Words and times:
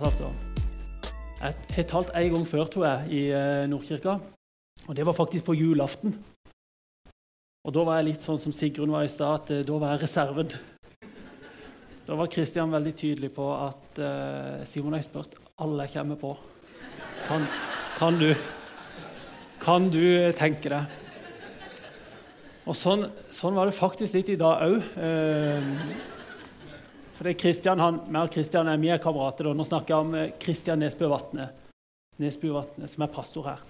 fantes, 0.00 0.20
altså. 0.20 0.32
Jeg 1.40 1.54
har 1.76 1.88
talt 1.88 2.10
en 2.14 2.34
gang 2.34 2.46
før, 2.46 2.66
tror 2.68 2.86
jeg, 2.86 3.12
i 3.12 3.20
eh, 3.32 3.68
Nordkirka. 3.68 4.18
Og 4.88 4.96
det 4.96 5.06
var 5.06 5.16
faktisk 5.16 5.44
på 5.44 5.54
julaften. 5.56 6.14
Og 7.64 7.74
da 7.74 7.84
var 7.84 8.00
jeg 8.00 8.10
litt 8.10 8.24
sånn 8.24 8.40
som 8.40 8.52
Sigrun 8.52 8.92
var 8.92 9.04
i 9.04 9.12
stad, 9.12 9.42
at 9.42 9.50
eh, 9.54 9.64
da 9.64 9.78
var 9.80 9.94
jeg 9.94 10.04
reserven. 10.04 10.52
Da 12.06 12.16
var 12.18 12.30
Kristian 12.32 12.72
veldig 12.72 12.94
tydelig 12.96 13.28
på 13.36 13.44
at 13.54 13.98
uh, 14.02 14.64
Simon 14.66 14.96
har 14.96 15.04
spurt 15.04 15.36
alle 15.62 15.84
jeg 15.86 15.94
kommer 15.94 16.18
på. 16.18 16.32
Kan, 17.28 17.44
kan, 18.00 18.16
du, 18.18 18.32
kan 19.62 19.86
du 19.92 20.32
tenke 20.34 20.72
deg? 20.72 20.96
Og 22.66 22.74
sånn, 22.74 23.04
sånn, 23.30 23.54
var 23.54 23.70
det 23.70 23.76
faktisk 23.76 24.16
litt 24.16 24.32
i 24.34 24.40
dag 24.40 24.64
òg. 24.66 24.90
For 27.20 27.28
det 27.28 27.34
er 27.34 27.42
Kristian, 27.42 27.80
han, 27.84 27.98
meg 28.08 28.22
og 28.24 28.30
Kristian 28.32 28.68
er 28.72 28.78
mye 28.80 28.94
kamerater. 28.96 29.50
Nå 29.52 29.60
snakker 29.68 29.92
jeg 29.92 30.04
om 30.06 30.14
Kristian 30.40 30.80
Vatne, 30.80 31.52
Nesbø 32.16 32.48
Vatne, 32.54 32.88
som 32.88 33.04
er 33.04 33.10
pastor 33.12 33.44
her. 33.44 33.60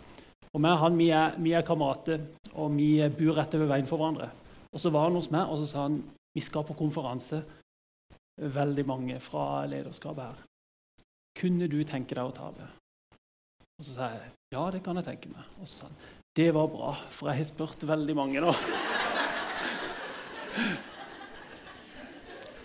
Og 0.54 0.62
meg 0.62 0.78
han, 0.78 0.94
vi 0.94 1.10
er, 1.10 1.34
vi 1.34 1.50
er 1.58 1.66
kamerater, 1.66 2.22
og 2.54 2.70
vi 2.76 3.02
bor 3.18 3.34
rett 3.34 3.50
over 3.58 3.66
veien 3.72 3.90
for 3.90 3.98
hverandre. 3.98 4.30
Og 4.70 4.78
Så 4.78 4.94
var 4.94 5.08
han 5.08 5.18
hos 5.18 5.34
meg 5.34 5.50
og 5.50 5.58
så 5.58 5.66
sa 5.66 5.82
han, 5.88 5.98
vi 6.30 6.38
skal 6.46 6.62
på 6.68 6.78
konferanse, 6.78 7.42
veldig 8.38 8.84
mange 8.86 9.18
fra 9.18 9.66
lederskapet 9.66 10.22
her. 10.28 10.38
Kunne 11.40 11.66
du 11.66 11.82
tenke 11.82 12.14
deg 12.14 12.30
å 12.30 12.36
tale? 12.36 12.68
Og 13.80 13.82
Så 13.82 13.96
sa 13.96 14.12
jeg 14.14 14.30
ja, 14.54 14.62
det 14.70 14.84
kan 14.86 14.94
jeg 15.02 15.08
tenke 15.08 15.26
meg. 15.34 15.42
Og 15.58 15.66
så 15.66 15.74
sa 15.74 15.90
han 15.90 15.98
det 16.38 16.54
var 16.54 16.70
bra, 16.70 16.94
for 17.10 17.26
jeg 17.32 17.40
har 17.40 17.50
spurt 17.50 17.82
veldig 17.82 18.14
mange 18.14 18.38
nå. 18.46 18.54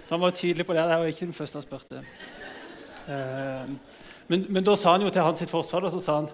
Så 0.06 0.14
han 0.14 0.22
var 0.22 0.32
tydelig 0.32 0.66
på 0.66 0.74
det. 0.74 0.84
Det 0.86 0.98
var 0.98 1.06
ikke 1.10 1.26
den 1.26 1.34
første 1.34 1.58
han 1.58 1.66
spurte. 1.66 2.04
Eh, 3.10 3.70
men, 4.28 4.46
men, 4.50 4.64
da 4.66 4.76
sa 4.78 4.92
han 4.96 5.06
jo 5.06 5.10
til 5.10 5.26
hans 5.26 5.44
forsvar 5.50 5.90
så 5.90 6.02
sa 6.02 6.20
han, 6.22 6.30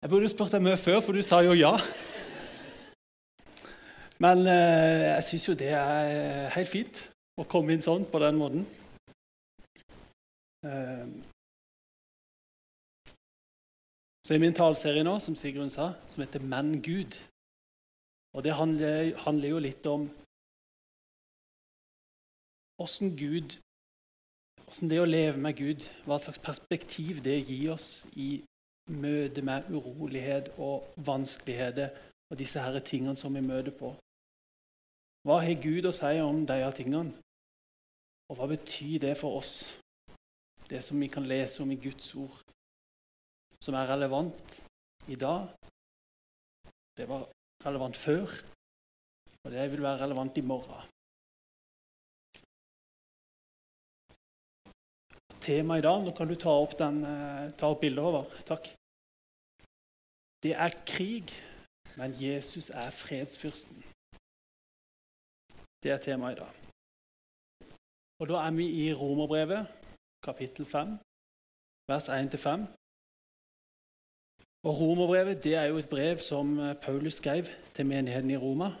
jeg 0.00 0.10
burde 0.10 0.28
spurt 0.32 0.52
deg 0.52 0.64
mye 0.64 0.80
før, 0.80 1.00
for 1.04 1.16
du 1.16 1.22
sa 1.24 1.42
jo 1.44 1.52
ja. 1.56 1.74
Men 4.20 4.44
eh, 4.48 5.06
jeg 5.16 5.26
syns 5.28 5.48
jo 5.48 5.56
det 5.56 5.72
er 5.76 6.48
helt 6.56 6.68
fint 6.68 7.02
å 7.40 7.44
komme 7.48 7.76
inn 7.76 7.84
sånn 7.84 8.06
på 8.08 8.20
den 8.24 8.40
måten. 8.40 8.64
Eh, 10.64 11.04
så 14.24 14.36
i 14.36 14.40
min 14.40 14.56
taleserie 14.56 15.04
nå, 15.04 15.18
som 15.20 15.36
Sigrun 15.36 15.72
sa, 15.72 15.92
som 16.08 16.24
heter 16.24 16.40
'Menn 16.40 16.80
Gud'. 16.80 17.20
Og 18.32 18.44
det 18.44 18.54
handler, 18.54 19.16
handler 19.26 19.48
jo 19.48 19.58
litt 19.58 19.86
om 19.90 20.08
åssen 22.80 23.16
Gud 23.16 23.58
Åssen 24.70 24.86
det 24.86 25.00
å 25.02 25.08
leve 25.08 25.40
med 25.42 25.56
Gud, 25.58 25.82
hva 26.06 26.14
slags 26.22 26.38
perspektiv 26.38 27.18
det 27.24 27.40
gir 27.40 27.72
oss 27.72 28.04
i 28.14 28.36
møte 28.90 29.42
med 29.42 29.66
urolighet 29.66 30.52
og 30.62 30.92
vanskeligheter 30.94 31.90
og 32.30 32.38
disse 32.38 32.62
her 32.62 32.78
tingene 32.86 33.18
som 33.18 33.34
vi 33.34 33.42
møter 33.42 33.74
på. 33.74 33.90
Hva 35.26 35.40
har 35.42 35.58
Gud 35.58 35.88
å 35.90 35.92
si 35.94 36.12
om 36.22 36.44
disse 36.46 36.70
tingene? 36.78 37.10
Og 38.30 38.38
hva 38.38 38.46
betyr 38.52 39.02
det 39.02 39.16
for 39.18 39.40
oss, 39.40 39.54
det 40.70 40.84
som 40.86 41.02
vi 41.02 41.10
kan 41.10 41.26
lese 41.26 41.64
om 41.64 41.74
i 41.74 41.80
Guds 41.82 42.12
ord, 42.14 42.38
som 43.58 43.74
er 43.74 43.90
relevant 43.90 44.54
i 45.10 45.18
dag? 45.18 45.50
Det 46.94 47.10
var 47.10 47.26
relevant 47.66 47.98
før, 47.98 48.38
og 49.42 49.50
det 49.50 49.66
vil 49.74 49.82
være 49.82 50.04
relevant 50.04 50.38
i 50.38 50.46
morgen. 50.46 50.86
Tema 55.40 55.78
i 55.78 55.84
dag. 55.84 56.04
Nå 56.04 56.12
kan 56.16 56.28
du 56.28 56.36
ta 56.36 56.52
opp, 56.52 56.76
den, 56.78 57.02
eh, 57.04 57.50
ta 57.56 57.70
opp 57.72 57.80
bildet 57.80 58.04
over. 58.04 58.24
Takk. 58.46 58.68
Det 60.42 60.52
er 60.52 60.70
krig, 60.86 61.32
men 61.96 62.12
Jesus 62.12 62.70
er 62.70 62.90
fredsfyrsten. 62.90 63.82
Det 65.82 65.92
er 65.92 65.98
temaet 65.98 66.36
i 66.36 66.40
dag. 66.40 66.52
Og 68.20 68.28
Da 68.28 68.46
er 68.46 68.50
vi 68.50 68.66
i 68.88 68.94
Romerbrevet, 68.94 69.66
kapittel 70.22 70.66
5, 70.66 70.98
vers 71.88 72.08
1-5. 72.08 72.68
Og 74.64 74.80
Romerbrevet 74.80 75.44
det 75.44 75.54
er 75.54 75.64
jo 75.64 75.78
et 75.78 75.88
brev 75.88 76.18
som 76.18 76.58
eh, 76.58 76.74
Paulus 76.74 77.14
skrev 77.14 77.44
til 77.74 77.86
menigheten 77.86 78.30
i 78.30 78.36
Roma. 78.36 78.76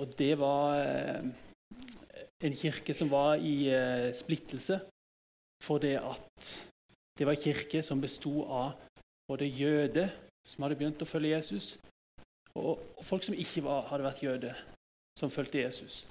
Og 0.00 0.18
det 0.18 0.38
var 0.38 0.76
eh, 0.80 1.24
en 2.40 2.52
kirke 2.52 2.94
som 2.94 3.10
var 3.10 3.34
i 3.34 3.68
splittelse 4.12 4.80
fordi 5.66 5.96
at 5.98 6.50
det 7.18 7.26
var 7.26 7.34
en 7.34 7.42
kirke 7.42 7.82
som 7.82 8.00
besto 8.00 8.44
av 8.44 8.76
både 9.26 9.48
jøder 9.50 10.12
som 10.46 10.62
hadde 10.62 10.78
begynt 10.78 11.02
å 11.02 11.08
følge 11.08 11.34
Jesus, 11.34 11.74
og, 12.56 12.80
folk 13.04 13.24
som 13.26 13.36
ikke 13.36 13.64
var, 13.66 13.88
hadde 13.90 14.06
vært 14.06 14.22
jøder, 14.22 14.60
som 15.18 15.32
fulgte 15.32 15.64
Jesus. 15.64 16.04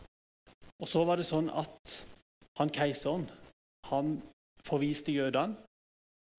Og 0.82 0.90
så 0.92 1.02
var 1.08 1.18
det 1.18 1.28
sånn 1.30 1.48
at 1.54 1.96
han 2.60 2.72
keiseren 2.74 3.26
han 3.90 4.16
forviste 4.66 5.14
jødene, 5.14 5.56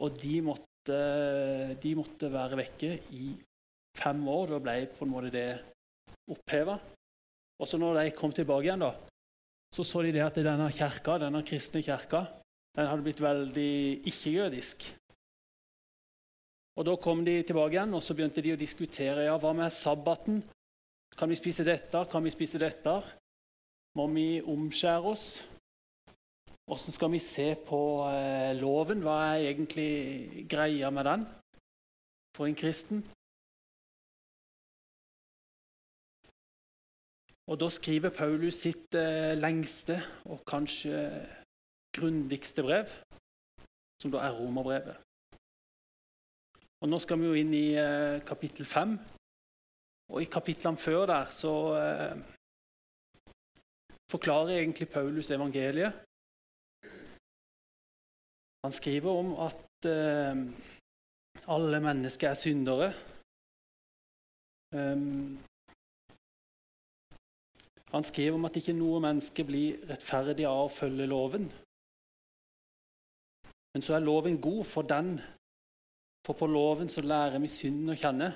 og 0.02 0.16
de 0.20 0.40
måtte, 0.44 0.98
de 1.80 1.92
måtte 1.96 2.28
være 2.32 2.58
vekke 2.60 2.90
i 3.16 3.30
fem 3.96 4.24
år. 4.28 4.50
Da 4.50 4.58
ble 4.60 4.74
på 4.92 5.06
en 5.06 5.12
måte 5.12 5.30
det 5.32 5.48
oppheva. 6.28 6.74
Og 7.56 7.70
så 7.70 7.78
når 7.80 8.00
de 8.02 8.16
kom 8.18 8.34
tilbake 8.34 8.66
igjen, 8.66 8.82
da, 8.82 8.90
så 9.72 9.86
så 9.86 10.02
de 10.04 10.12
det 10.12 10.24
at 10.26 10.36
denne 10.42 10.66
kirka, 10.74 11.16
denne 11.22 11.40
kristne 11.46 11.80
kirka 11.86 12.26
den 12.76 12.88
hadde 12.90 13.04
blitt 13.04 13.22
veldig 13.24 13.72
ikke-jødisk. 14.04 14.84
Og 16.76 16.84
Da 16.84 16.96
kom 17.00 17.24
de 17.24 17.40
tilbake 17.42 17.72
igjen 17.72 17.94
og 17.96 18.02
så 18.04 18.14
begynte 18.14 18.42
de 18.44 18.52
å 18.52 18.60
diskutere 18.60 19.24
ja, 19.24 19.36
hva 19.40 19.54
med 19.56 19.72
sabbaten. 19.72 20.42
Kan 21.16 21.32
vi 21.32 21.38
spise 21.40 21.64
dette? 21.64 22.04
Kan 22.12 22.24
vi 22.24 22.34
spise 22.34 22.60
dette? 22.60 22.98
Må 23.96 24.04
vi 24.12 24.42
omskjære 24.44 25.08
oss? 25.08 25.26
Hvordan 26.66 26.92
skal 26.92 27.12
vi 27.14 27.20
se 27.22 27.46
på 27.64 27.80
eh, 28.10 28.52
loven? 28.60 29.00
Hva 29.06 29.16
er 29.30 29.46
egentlig 29.54 30.44
greia 30.50 30.90
med 30.92 31.08
den 31.08 31.24
for 32.36 32.50
en 32.50 32.58
kristen? 32.58 33.00
Og 37.46 37.60
Da 37.60 37.70
skriver 37.70 38.10
Paulus 38.10 38.60
sitt 38.66 38.94
eh, 38.98 39.32
lengste 39.38 39.96
og 40.26 40.42
kanskje 40.44 40.98
grundigste 41.96 42.62
brev, 42.62 42.92
som 44.02 44.12
da 44.12 44.22
er 44.26 44.36
romerbrevet. 44.36 44.96
Og 46.84 46.90
Nå 46.92 46.98
skal 47.00 47.20
vi 47.20 47.28
jo 47.30 47.36
inn 47.40 47.54
i 47.56 47.66
eh, 47.80 48.22
kapittel 48.28 48.68
fem. 48.68 48.98
Og 50.12 50.22
i 50.22 50.28
kapitlene 50.30 50.78
før 50.78 51.06
der 51.10 51.30
så 51.34 51.54
eh, 51.80 52.18
forklarer 54.12 54.60
egentlig 54.60 54.88
Paulus 54.92 55.30
evangeliet. 55.34 56.04
Han 58.66 58.72
skriver 58.72 59.10
om 59.10 59.32
at 59.48 59.88
eh, 59.90 60.44
alle 61.48 61.80
mennesker 61.80 62.28
er 62.28 62.34
syndere. 62.34 62.92
Um, 64.74 65.38
han 67.92 68.04
skriver 68.04 68.34
om 68.34 68.44
at 68.44 68.56
ikke 68.58 68.74
noe 68.74 68.98
menneske 69.00 69.44
blir 69.46 69.78
rettferdig 69.88 70.48
av 70.48 70.64
å 70.66 70.72
følge 70.72 71.06
loven. 71.06 71.46
Men 73.76 73.82
så 73.82 73.94
er 73.94 73.98
loven 73.98 74.40
god 74.40 74.64
for 74.64 74.82
den, 74.82 75.20
for 76.26 76.32
på 76.32 76.46
loven 76.46 76.88
så 76.88 77.02
lærer 77.04 77.36
vi 77.42 77.48
synden 77.52 77.92
å 77.92 77.96
kjenne. 78.00 78.28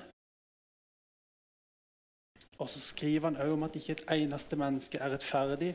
Og 2.61 2.69
så 2.69 2.81
skriver 2.83 3.31
han 3.31 3.39
òg 3.41 3.55
om 3.55 3.65
at 3.65 3.79
ikke 3.79 3.95
et 3.95 4.03
eneste 4.19 4.59
menneske 4.61 5.01
er 5.01 5.09
rettferdig 5.15 5.71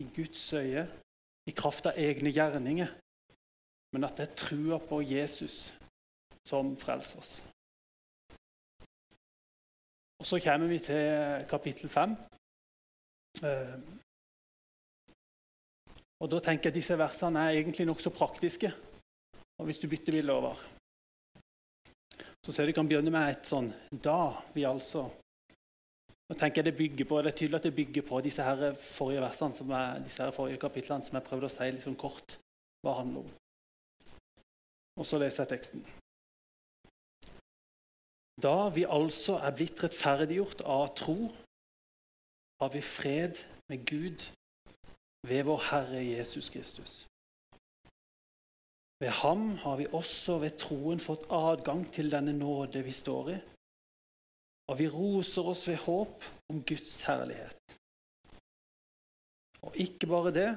i 0.00 0.06
Guds 0.16 0.46
øye 0.56 0.86
i 1.44 1.54
kraft 1.60 1.90
av 1.90 2.00
egne 2.00 2.32
gjerninger, 2.32 2.94
men 3.92 4.08
at 4.08 4.16
det 4.16 4.30
er 4.30 4.40
trua 4.46 4.80
på 4.80 5.02
Jesus 5.04 5.58
som 6.48 6.72
frelser 6.80 7.20
oss. 7.20 7.34
Og 10.24 10.24
Så 10.24 10.40
kommer 10.40 10.72
vi 10.72 10.80
til 10.88 11.44
kapittel 11.52 11.92
5. 11.92 12.16
Og 16.20 16.30
da 16.32 16.40
tenker 16.40 16.68
jeg 16.70 16.74
at 16.74 16.78
Disse 16.78 16.96
versene 16.98 17.42
er 17.44 17.58
egentlig 17.58 17.86
nokså 17.88 18.12
praktiske. 18.14 18.72
Og 19.58 19.68
Hvis 19.68 19.78
du 19.78 19.88
bytter 19.88 20.12
bildet 20.12 20.34
over, 20.34 20.56
så 22.44 22.52
ser 22.52 22.66
du 22.66 22.72
kan 22.72 22.88
begynne 22.88 23.10
med 23.10 23.30
et 23.32 23.48
sånn 23.48 23.72
Da 23.90 24.36
vi 24.54 24.62
altså 24.68 25.08
Nå 26.26 26.36
tenker 26.38 26.60
jeg 26.60 26.68
Det 26.68 26.78
bygger 26.78 27.08
på, 27.10 27.18
det 27.22 27.32
er 27.32 27.38
tydelig 27.40 27.58
at 27.58 27.66
det 27.66 27.74
bygger 27.74 28.04
på 28.06 28.20
disse 28.22 28.42
her 28.42 28.74
forrige 28.82 29.22
versene, 29.22 29.54
som 29.54 29.70
er, 29.70 30.00
disse 30.02 30.22
her 30.22 30.34
forrige 30.34 30.60
kapitlene 30.62 31.06
som 31.06 31.18
jeg 31.18 31.26
prøvde 31.26 31.50
å 31.50 31.54
si 31.54 31.68
sånn 31.84 31.98
kort 31.98 32.38
hva 32.82 32.96
handler 32.98 33.26
om. 33.26 33.34
Og 34.98 35.06
så 35.06 35.20
leser 35.22 35.44
jeg 35.44 35.52
teksten. 35.52 35.84
Da 38.42 38.68
vi 38.74 38.84
altså 38.84 39.38
er 39.38 39.54
blitt 39.54 39.84
rettferdiggjort 39.84 40.64
av 40.66 40.88
tro, 40.98 41.16
har 42.60 42.74
vi 42.74 42.82
fred 42.84 43.38
med 43.70 43.86
Gud 43.88 44.26
ved 45.28 45.42
vår 45.48 45.60
Herre 45.70 46.02
Jesus 46.04 46.48
Kristus. 46.54 46.94
Ved 49.00 49.12
ham 49.22 49.56
har 49.64 49.76
vi 49.76 49.86
også 49.92 50.38
ved 50.40 50.56
troen 50.60 51.00
fått 51.02 51.26
adgang 51.30 51.84
til 51.92 52.08
denne 52.12 52.32
nåde 52.32 52.80
vi 52.86 52.94
står 52.94 53.32
i, 53.34 53.36
og 54.70 54.78
vi 54.78 54.86
roser 54.88 55.50
oss 55.52 55.66
ved 55.68 55.82
håp 55.84 56.24
om 56.52 56.62
Guds 56.68 56.94
herlighet. 57.06 57.76
Og 59.66 59.76
ikke 59.82 60.08
bare 60.08 60.32
det, 60.32 60.50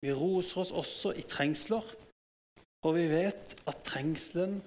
vi 0.00 0.12
roser 0.12 0.60
oss 0.62 0.70
også 0.70 1.12
i 1.18 1.24
trengsler, 1.26 1.84
for 2.84 2.94
vi 2.94 3.08
vet 3.10 3.56
at 3.66 3.82
trengselen 3.82 4.60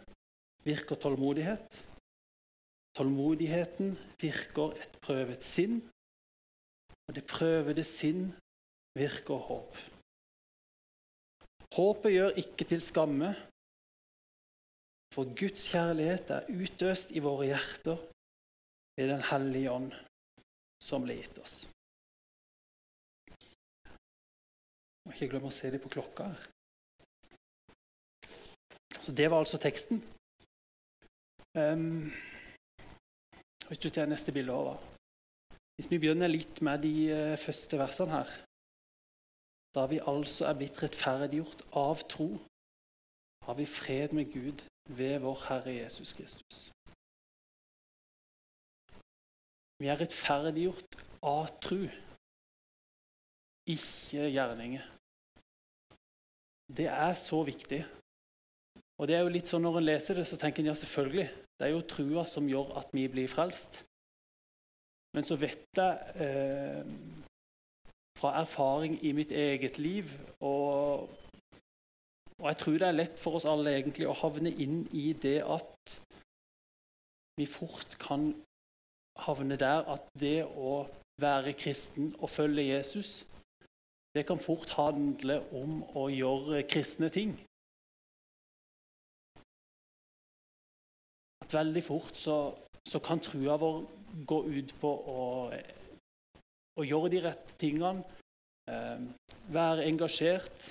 virker 0.66 1.00
tålmodighet. 1.00 1.86
Tålmodigheten 2.98 3.96
virker 4.20 4.76
et 4.76 5.00
prøvet 5.02 5.46
sinn, 5.46 5.80
og 7.08 7.16
det 7.16 7.30
prøvede 7.30 7.86
sinn 7.88 8.34
virker 9.00 9.48
håp. 9.50 9.78
Håpet 11.76 12.14
gjør 12.14 12.40
ikke 12.42 12.66
til 12.70 12.82
skamme, 12.82 13.34
for 15.14 15.30
Guds 15.38 15.66
kjærlighet 15.72 16.32
er 16.34 16.50
utøst 16.54 17.12
i 17.18 17.22
våre 17.24 17.50
hjerter 17.50 17.98
ved 18.98 19.10
Den 19.10 19.24
hellige 19.32 19.72
ånd 19.72 19.92
som 20.84 21.06
ble 21.06 21.16
gitt 21.18 21.38
oss. 21.42 21.56
Må 25.06 25.16
ikke 25.16 25.30
glemme 25.32 25.50
å 25.50 25.56
se 25.56 25.72
det 25.74 25.82
på 25.82 25.92
klokka 25.94 26.30
her. 26.30 26.48
Så 29.00 29.16
Det 29.16 29.30
var 29.32 29.42
altså 29.42 29.58
teksten. 29.58 30.04
Um, 31.58 32.12
hvis 33.68 33.82
du 33.82 33.90
tar 33.90 34.10
neste 34.10 34.34
bilde 34.36 34.54
over. 34.54 34.78
Hvis 35.78 35.90
vi 35.90 35.98
begynner 35.98 36.30
litt 36.30 36.62
med 36.62 36.84
de 36.86 36.94
uh, 37.10 37.40
første 37.40 37.80
versene 37.80 38.20
her 38.20 38.49
Da 39.76 39.86
vi 39.86 40.00
altså 40.02 40.48
er 40.50 40.58
blitt 40.58 40.80
rettferdiggjort 40.82 41.62
av 41.78 42.02
tro, 42.10 42.30
har 43.46 43.56
vi 43.58 43.66
fred 43.70 44.16
med 44.18 44.32
Gud 44.34 44.66
ved 44.98 45.20
vår 45.22 45.46
Herre 45.48 45.74
Jesus 45.74 46.14
Kristus. 46.18 46.70
Vi 49.80 49.88
er 49.88 50.00
rettferdiggjort 50.02 50.98
av 51.24 51.48
tro, 51.64 51.84
ikke 53.70 54.26
gjerninger. 54.34 54.90
Det 56.78 56.90
er 56.90 57.16
så 57.16 57.44
viktig. 57.46 57.84
Og 59.00 59.08
det 59.08 59.16
er 59.16 59.24
jo 59.24 59.32
litt 59.32 59.48
sånn 59.50 59.64
Når 59.64 59.80
en 59.80 59.88
leser 59.88 60.20
det, 60.20 60.26
så 60.28 60.38
tenker 60.38 60.62
en 60.62 60.74
ja, 60.74 60.76
selvfølgelig. 60.78 61.30
Det 61.58 61.68
er 61.68 61.72
jo 61.74 61.86
trua 61.88 62.26
som 62.28 62.50
gjør 62.50 62.76
at 62.82 62.92
vi 62.94 63.08
blir 63.12 63.32
frelst. 63.32 63.84
Men 65.16 65.26
så 65.26 65.38
vet 65.40 65.80
jeg 65.80 66.26
eh, 66.26 66.92
fra 68.20 68.36
erfaring 68.42 69.00
i 69.06 69.14
mitt 69.16 69.32
eget 69.32 69.80
liv 69.80 70.12
og, 70.40 71.10
og 72.40 72.46
jeg 72.50 72.60
tror 72.62 72.78
det 72.82 72.88
er 72.90 73.00
lett 73.00 73.24
for 73.24 73.40
oss 73.40 73.48
alle 73.48 73.78
egentlig 73.78 74.10
å 74.10 74.18
havne 74.20 74.52
inn 74.52 74.84
i 74.92 75.12
det 75.14 75.40
at 75.48 75.98
vi 77.40 77.48
fort 77.48 77.96
kan 78.02 78.32
havne 79.24 79.56
der 79.60 79.88
at 79.92 80.12
det 80.20 80.44
å 80.46 80.84
være 81.20 81.56
kristen 81.60 82.14
og 82.20 82.32
følge 82.32 82.68
Jesus 82.70 83.20
det 84.16 84.26
kan 84.26 84.40
fort 84.42 84.72
handle 84.74 85.38
om 85.54 85.84
å 85.98 86.08
gjøre 86.10 86.64
kristne 86.70 87.12
ting. 87.14 87.36
At 91.46 91.54
veldig 91.54 91.84
fort 91.86 92.18
så, 92.18 92.38
så 92.90 93.02
kan 93.06 93.22
trua 93.22 93.58
vår 93.62 93.84
gå 94.26 94.40
ut 94.50 94.74
på 94.82 94.90
å, 95.14 95.28
å 96.80 96.86
gjøre 96.88 97.12
de 97.12 97.22
rette 97.24 97.58
tingene, 97.60 98.06
eh, 98.72 99.02
være 99.52 99.88
engasjert 99.90 100.70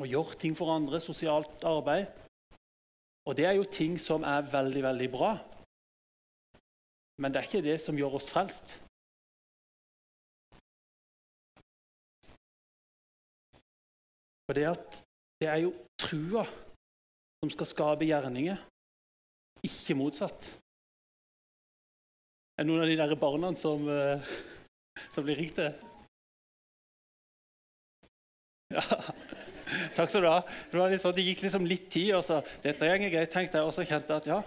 og 0.00 0.06
gjøre 0.10 0.38
ting 0.40 0.56
for 0.58 0.72
andre, 0.74 1.00
sosialt 1.00 1.64
arbeid. 1.64 2.08
Og 3.24 3.36
det 3.36 3.46
er 3.48 3.56
jo 3.56 3.64
ting 3.64 3.96
som 4.00 4.24
er 4.26 4.44
veldig, 4.50 4.82
veldig 4.84 5.10
bra. 5.12 5.32
Men 7.22 7.32
det 7.32 7.40
er 7.40 7.48
ikke 7.48 7.64
det 7.64 7.78
som 7.80 7.96
gjør 7.96 8.18
oss 8.18 8.28
frelst. 8.32 8.74
For 14.44 14.58
det, 14.58 14.66
det 15.40 15.48
er 15.48 15.62
jo 15.62 15.72
trua 15.96 16.44
som 17.40 17.52
skal 17.54 17.70
skape 17.70 18.08
gjerninger, 18.08 18.58
ikke 19.64 19.96
motsatt. 19.96 20.50
Er 22.54 22.62
det 22.62 22.70
noen 22.70 22.84
av 22.84 22.90
de 22.90 22.96
der 23.00 23.16
barna 23.18 23.48
som, 23.58 23.88
uh, 23.90 24.34
som 25.10 25.24
blir 25.26 25.40
ringt? 25.40 25.58
Ja. 28.70 28.84
Takk 29.96 30.10
skal 30.12 30.22
du 30.22 30.28
ha. 30.30 30.40
Det, 30.70 30.78
var 30.78 30.92
liksom, 30.92 31.14
det 31.16 31.24
gikk 31.26 31.42
liksom 31.48 31.66
litt 31.66 31.88
tid, 31.90 32.12
og 32.14 32.22
så 32.26 32.38
dette 32.62 32.86
går 32.86 33.10
greit, 33.10 33.32
tenkte 33.32 33.58
jeg, 33.58 33.66
og 33.66 33.74
så 33.74 33.82
kjente 33.86 34.12
jeg 34.12 34.22
at 34.22 34.30
ja, 34.30 34.38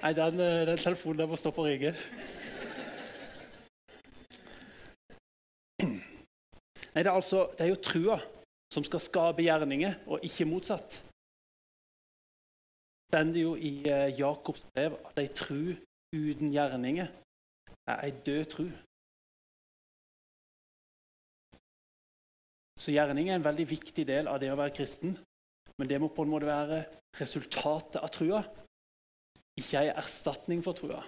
nei, 0.00 0.12
den, 0.16 0.40
eh, 0.40 0.64
den 0.70 0.80
telefonen 0.80 1.20
der 1.20 1.28
må 1.28 1.36
stå 1.40 1.52
på 1.52 1.66
ringe. 1.66 1.92
Nei, 6.92 7.00
det 7.00 7.08
er, 7.08 7.14
altså, 7.14 7.46
det 7.56 7.66
er 7.66 7.72
jo 7.72 7.80
trua 7.84 8.18
som 8.72 8.84
skal 8.88 9.00
skape 9.04 9.44
gjerninger, 9.44 9.98
og 10.08 10.24
ikke 10.24 10.48
motsatt. 10.48 11.02
Det 13.12 13.12
stender 13.12 13.42
jo 13.44 13.56
i 13.60 13.74
eh, 13.92 14.12
Jakobs 14.16 14.64
brev 14.72 14.96
at 15.10 15.20
ei 15.20 15.28
tru 15.36 15.74
uten 16.16 16.48
gjerninger 16.52 17.12
er 17.90 18.02
ei 18.06 18.12
død 18.26 18.44
tru. 18.52 18.66
Så 22.82 22.94
gjerning 22.94 23.30
er 23.30 23.38
en 23.38 23.44
veldig 23.46 23.66
viktig 23.70 24.04
del 24.08 24.28
av 24.30 24.40
det 24.42 24.50
å 24.52 24.58
være 24.58 24.74
kristen. 24.74 25.14
Men 25.78 25.88
det 25.88 26.00
må 26.02 26.10
på 26.12 26.24
en 26.26 26.32
måte 26.32 26.48
være 26.48 26.82
resultatet 27.18 28.00
av 28.02 28.10
trua, 28.12 28.42
ikke 29.58 29.82
ei 29.82 29.92
erstatning 29.92 30.62
for 30.64 30.76
trua. 30.78 31.02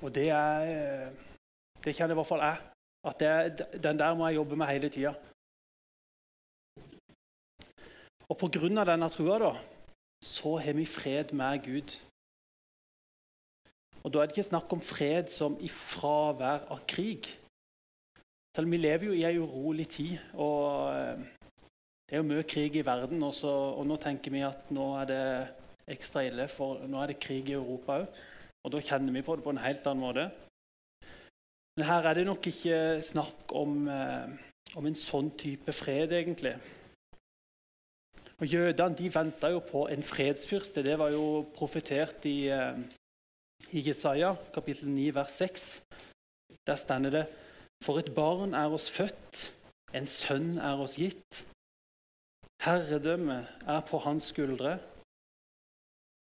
Og 0.00 0.12
det 0.14 0.30
er 0.30 1.10
Det 1.80 1.94
kjenner 1.96 2.12
i 2.12 2.18
hvert 2.18 2.28
fall 2.28 2.42
jeg. 2.44 2.56
At 3.08 3.20
det, 3.22 3.66
den 3.80 3.96
der 3.96 4.14
må 4.14 4.26
jeg 4.28 4.36
jobbe 4.36 4.56
med 4.60 4.68
hele 4.68 4.88
tida. 4.92 5.14
Og 8.28 8.44
av 8.44 8.86
denne 8.86 9.08
trua 9.08 9.38
da, 9.40 9.52
så 10.22 10.58
har 10.60 10.76
vi 10.76 10.84
fred 10.84 11.32
med 11.32 11.64
Gud. 11.64 11.96
Og 14.02 14.12
Da 14.12 14.20
er 14.20 14.26
det 14.26 14.36
ikke 14.36 14.48
snakk 14.48 14.72
om 14.72 14.80
fred 14.80 15.28
som 15.28 15.58
i 15.60 15.68
fravær 15.68 16.64
av 16.72 16.84
krig. 16.88 17.28
Selv 18.56 18.70
vi 18.72 18.80
lever 18.80 19.10
jo 19.10 19.12
i 19.14 19.24
ei 19.28 19.36
urolig 19.38 19.86
tid, 19.88 20.16
og 20.34 20.94
eh, 20.94 21.20
det 22.08 22.16
er 22.16 22.22
jo 22.22 22.26
mye 22.26 22.46
krig 22.48 22.80
i 22.80 22.84
verden. 22.86 23.22
Også, 23.22 23.50
og 23.50 23.84
nå 23.86 23.98
tenker 24.00 24.32
vi 24.34 24.40
at 24.42 24.72
nå 24.74 24.86
er 25.02 25.10
det 25.10 25.24
ekstra 25.94 26.24
ille, 26.26 26.48
for 26.50 26.80
nå 26.88 27.02
er 27.02 27.12
det 27.12 27.20
krig 27.22 27.52
i 27.52 27.58
Europa 27.58 28.00
òg. 28.00 28.22
Og 28.64 28.72
da 28.74 28.80
kjenner 28.84 29.14
vi 29.14 29.24
på 29.24 29.36
det 29.36 29.44
på 29.44 29.52
en 29.54 29.62
helt 29.62 29.86
annen 29.86 30.04
måte. 30.04 30.26
Men 31.76 31.86
her 31.88 32.08
er 32.10 32.18
det 32.18 32.26
nok 32.28 32.46
ikke 32.50 32.78
snakk 33.06 33.54
om, 33.56 33.86
eh, 33.88 34.28
om 34.76 34.86
en 34.86 34.98
sånn 34.98 35.30
type 35.38 35.72
fred, 35.72 36.12
egentlig. 36.12 36.56
Og 38.40 38.48
Jødene 38.48 38.96
de 38.96 39.08
venta 39.12 39.50
jo 39.52 39.60
på 39.60 39.86
en 39.92 40.02
fredsfyrste. 40.02 40.82
Det 40.84 40.98
var 40.98 41.12
jo 41.12 41.46
profetert 41.54 42.24
i, 42.26 42.48
eh, 42.48 42.76
i 43.72 43.80
Jesaja, 43.86 44.34
kapittel 44.52 44.88
9, 44.88 45.14
vers 45.14 45.32
6. 45.32 45.82
Der 46.66 46.76
stender 46.76 47.10
det 47.10 47.26
For 47.84 47.98
et 47.98 48.14
barn 48.14 48.54
er 48.54 48.68
oss 48.76 48.90
født, 48.90 49.36
en 49.94 50.06
sønn 50.06 50.58
er 50.58 50.82
oss 50.84 50.96
gitt. 51.00 51.46
Herredømmet 52.64 53.48
er 53.74 53.80
på 53.90 53.98
hans 54.04 54.24
skuldre, 54.34 54.78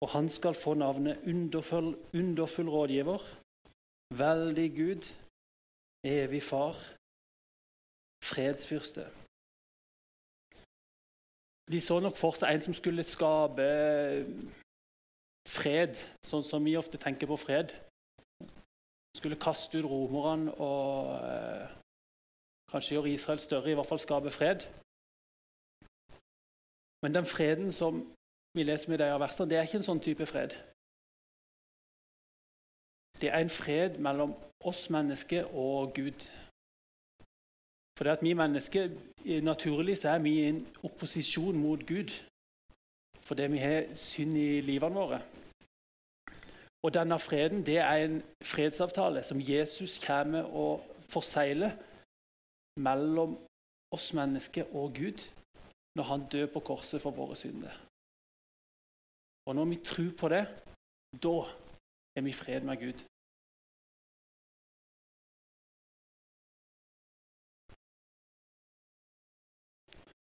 og 0.03 0.09
han 0.17 0.29
skal 0.29 0.55
få 0.55 0.75
navnet 0.75 1.23
underfull, 1.31 1.95
underfull 2.15 2.69
rådgiver, 2.69 3.23
veldig 4.25 4.69
Gud, 4.81 5.05
evig 6.05 6.43
far, 6.43 6.75
fredsfyrste. 8.25 9.07
De 11.73 11.81
så 11.81 12.01
nok 12.01 12.17
for 12.17 12.37
seg 12.37 12.51
en 12.51 12.67
som 12.67 12.75
skulle 12.77 13.07
skape 13.07 13.69
fred, 15.49 15.99
sånn 16.27 16.45
som 16.45 16.65
vi 16.65 16.77
ofte 16.79 16.99
tenker 17.01 17.29
på 17.31 17.39
fred. 17.41 17.75
Skulle 19.15 19.39
kaste 19.41 19.79
ut 19.79 19.89
romerne 19.89 20.53
og 20.59 21.15
eh, 21.21 21.75
kanskje 22.71 22.97
gjøre 22.97 23.13
Israel 23.13 23.43
større, 23.43 23.71
i 23.71 23.79
hvert 23.79 23.89
fall 23.89 24.03
skape 24.03 24.33
fred. 24.35 24.67
Men 27.05 27.15
den 27.15 27.29
freden 27.29 27.73
som 27.73 28.01
vi 28.57 28.63
leser 28.63 28.91
med 28.91 28.99
disse 28.99 29.21
versene, 29.21 29.51
det 29.51 29.59
er 29.59 29.69
ikke 29.69 29.83
en 29.83 29.91
sånn 29.91 30.03
type 30.03 30.27
fred. 30.27 30.57
Det 33.21 33.31
er 33.31 33.45
en 33.45 33.53
fred 33.53 34.01
mellom 34.03 34.35
oss 34.65 34.89
mennesker 34.91 35.53
og 35.55 35.95
Gud. 35.95 36.25
For 37.95 38.05
det 38.05 38.17
at 38.17 38.25
vi 38.25 38.35
mennesker 38.35 38.91
naturlig 39.45 39.99
så 40.01 40.17
er 40.17 40.25
vi 40.25 40.33
i 40.41 40.49
en 40.49 40.65
opposisjon 40.83 41.57
mot 41.57 41.87
Gud 41.87 42.15
fordi 43.25 43.47
vi 43.49 43.59
har 43.59 43.87
synd 43.97 44.37
i 44.37 44.61
livene 44.61 45.01
våre. 45.01 45.21
Og 46.85 46.93
denne 46.93 47.19
freden 47.21 47.65
det 47.67 47.79
er 47.81 48.05
en 48.05 48.19
fredsavtale 48.45 49.23
som 49.25 49.41
Jesus 49.41 49.97
kommer 50.07 50.43
og 50.63 50.85
forsegler 51.09 51.73
mellom 52.81 53.39
oss 53.95 54.13
mennesker 54.13 54.69
og 54.75 54.93
Gud. 55.01 55.21
når 55.97 56.05
han 56.05 56.23
dør 56.33 56.47
på 56.55 56.61
korset 56.71 56.99
for 57.03 57.11
våre 57.15 57.37
synder. 57.37 57.75
Og 59.47 59.55
når 59.55 59.67
vi 59.73 59.77
tror 59.91 60.13
på 60.21 60.29
det, 60.35 60.45
da 61.25 61.35
er 62.17 62.23
vi 62.27 62.31
i 62.33 62.41
fred 62.43 62.61
med 62.69 62.77
Gud. 62.85 62.99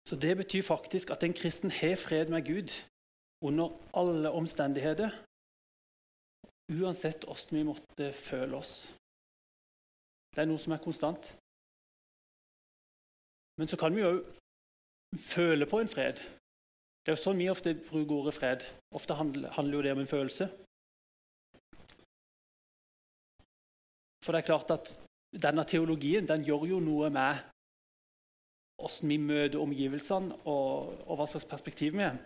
Så 0.09 0.15
Det 0.25 0.37
betyr 0.37 0.63
faktisk 0.75 1.11
at 1.11 1.23
en 1.23 1.39
kristen 1.41 1.71
har 1.81 1.97
fred 2.07 2.27
med 2.35 2.43
Gud 2.53 2.71
under 3.49 3.67
alle 4.01 4.31
omstendigheter, 4.41 5.11
uansett 6.69 7.25
hvordan 7.25 7.59
vi 7.59 7.67
måtte 7.67 8.13
føle 8.13 8.57
oss. 8.59 8.75
Det 10.35 10.43
er 10.43 10.51
noe 10.51 10.61
som 10.61 10.75
er 10.75 10.83
konstant. 10.85 11.33
Men 13.59 13.71
så 13.71 13.79
kan 13.81 13.95
vi 13.95 14.05
jo 14.05 14.13
føle 15.17 15.67
på 15.67 15.81
en 15.81 15.91
fred. 15.91 16.21
Det 17.03 17.13
er 17.13 17.17
jo 17.17 17.25
sånn 17.25 17.41
vi 17.41 17.49
ofte 17.51 17.73
bruker 17.89 18.19
ordet 18.21 18.35
fred. 18.37 18.65
Ofte 18.95 19.17
handler, 19.17 19.75
jo 19.75 19.83
det 19.83 19.93
om 19.97 20.03
en 20.03 20.11
følelse. 20.11 20.49
For 24.23 24.35
det 24.35 24.43
er 24.43 24.51
klart 24.51 24.75
at 24.75 24.93
denne 25.33 25.65
teologien 25.65 26.29
den 26.29 26.45
gjør 26.45 26.67
jo 26.69 26.81
noe 26.85 27.09
med 27.11 27.41
hvordan 28.79 29.11
vi 29.11 29.17
møter 29.19 29.59
omgivelsene, 29.59 30.37
og, 30.47 30.93
og, 31.09 31.15
hva 31.19 31.27
slags 31.27 31.49
perspektiv 31.51 31.97
vi 31.97 32.05
har. 32.05 32.19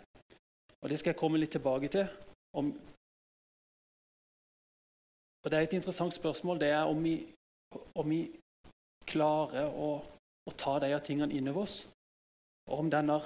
Og 0.82 0.90
Det 0.90 0.99
skal 0.99 1.14
jeg 1.14 1.20
komme 1.22 1.38
litt 1.38 1.54
tilbake 1.54 1.88
til. 1.88 2.11
Om, 2.58 2.75
og 5.42 5.50
Det 5.50 5.58
er 5.58 5.62
et 5.62 5.72
interessant 5.72 6.14
spørsmål 6.14 6.61
det 6.61 6.68
er 6.70 6.82
om 6.87 7.04
vi, 7.04 7.16
om 7.94 8.11
vi 8.11 8.22
klarer 9.06 9.66
å, 9.75 9.90
å 10.46 10.52
ta 10.56 10.78
de 10.78 10.92
tingene 11.02 11.34
innover 11.34 11.66
oss. 11.66 11.76
Og 12.70 12.84
om 12.84 12.90
denne 12.90 13.18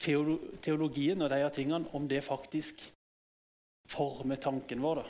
teologien 0.00 1.20
og 1.20 1.30
de 1.30 1.50
tingene, 1.52 1.90
om 1.92 2.08
det 2.08 2.24
faktisk 2.24 2.86
former 3.90 4.40
tanken 4.40 4.80
vår. 4.82 5.02
da. 5.02 5.08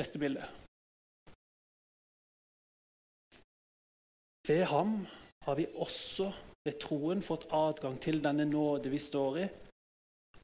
Neste 0.00 0.18
bilde. 0.18 0.48
Ved 4.48 4.64
ham 4.64 5.06
har 5.44 5.54
vi 5.54 5.66
også 5.74 6.32
ved 6.64 6.78
troen 6.80 7.22
fått 7.22 7.46
adgang 7.52 7.98
til 8.00 8.22
denne 8.24 8.46
nåde 8.48 8.90
vi 8.90 8.98
står 8.98 9.38
i, 9.38 9.44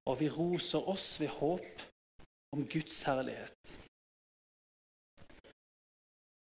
og 0.08 0.16
vi 0.20 0.30
roser 0.32 0.88
oss 0.88 1.18
ved 1.20 1.30
håp 1.36 1.84
om 2.56 2.64
Guds 2.64 3.02
herlighet. 3.04 3.76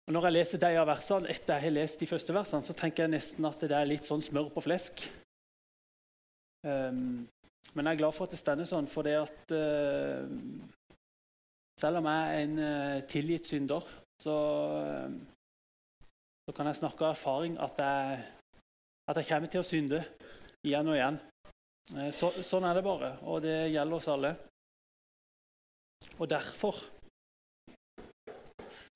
Og 0.06 0.14
når 0.14 0.28
jeg 0.28 0.37
leser 0.37 0.62
de 0.62 0.68
av 0.78 0.87
versene, 0.87 1.26
etter 1.32 1.56
jeg 1.56 1.66
har 1.66 1.75
lest 1.75 1.99
de 1.99 2.06
første 2.06 2.35
versene, 2.35 2.62
så 2.62 2.75
tenker 2.78 3.04
jeg 3.04 3.16
nesten 3.16 3.49
at 3.49 3.58
det 3.66 3.75
er 3.75 3.88
litt 3.90 4.06
sånn 4.06 4.23
smør 4.23 4.52
på 4.54 4.62
flesk. 4.62 5.02
Um, 6.62 7.26
men 7.75 7.88
jeg 7.88 7.96
er 7.96 8.00
glad 8.04 8.14
for 8.14 8.26
at 8.26 8.35
det 8.37 8.38
stender 8.38 8.68
sånn, 8.70 8.87
for 8.90 9.06
det 9.06 9.16
at 9.18 9.54
uh, 9.54 10.30
selv 11.82 12.00
om 12.00 12.06
jeg 12.06 12.37
er 12.37 12.44
en 12.44 12.61
uh, 12.62 13.02
tilgitt 13.11 13.50
synder, 13.50 13.90
så, 14.23 14.37
uh, 14.78 15.99
så, 16.46 16.54
kan 16.54 16.70
jeg 16.70 16.78
snakke 16.78 17.02
av 17.02 17.16
erfaring 17.16 17.58
at 17.58 17.82
jeg, 17.82 18.23
at 19.11 19.20
jeg 19.20 19.30
kommer 19.32 19.50
til 19.50 19.64
å 19.64 19.66
synde 19.66 20.04
igjen 20.62 20.87
og 20.87 21.00
igjen. 21.00 21.18
Så, 21.87 22.33
sånn 22.43 22.66
er 22.66 22.75
det 22.75 22.83
bare, 22.83 23.12
og 23.31 23.45
det 23.45 23.71
gjelder 23.71 23.97
oss 23.97 24.09
alle. 24.11 24.33
Og 26.19 26.26
derfor 26.28 26.81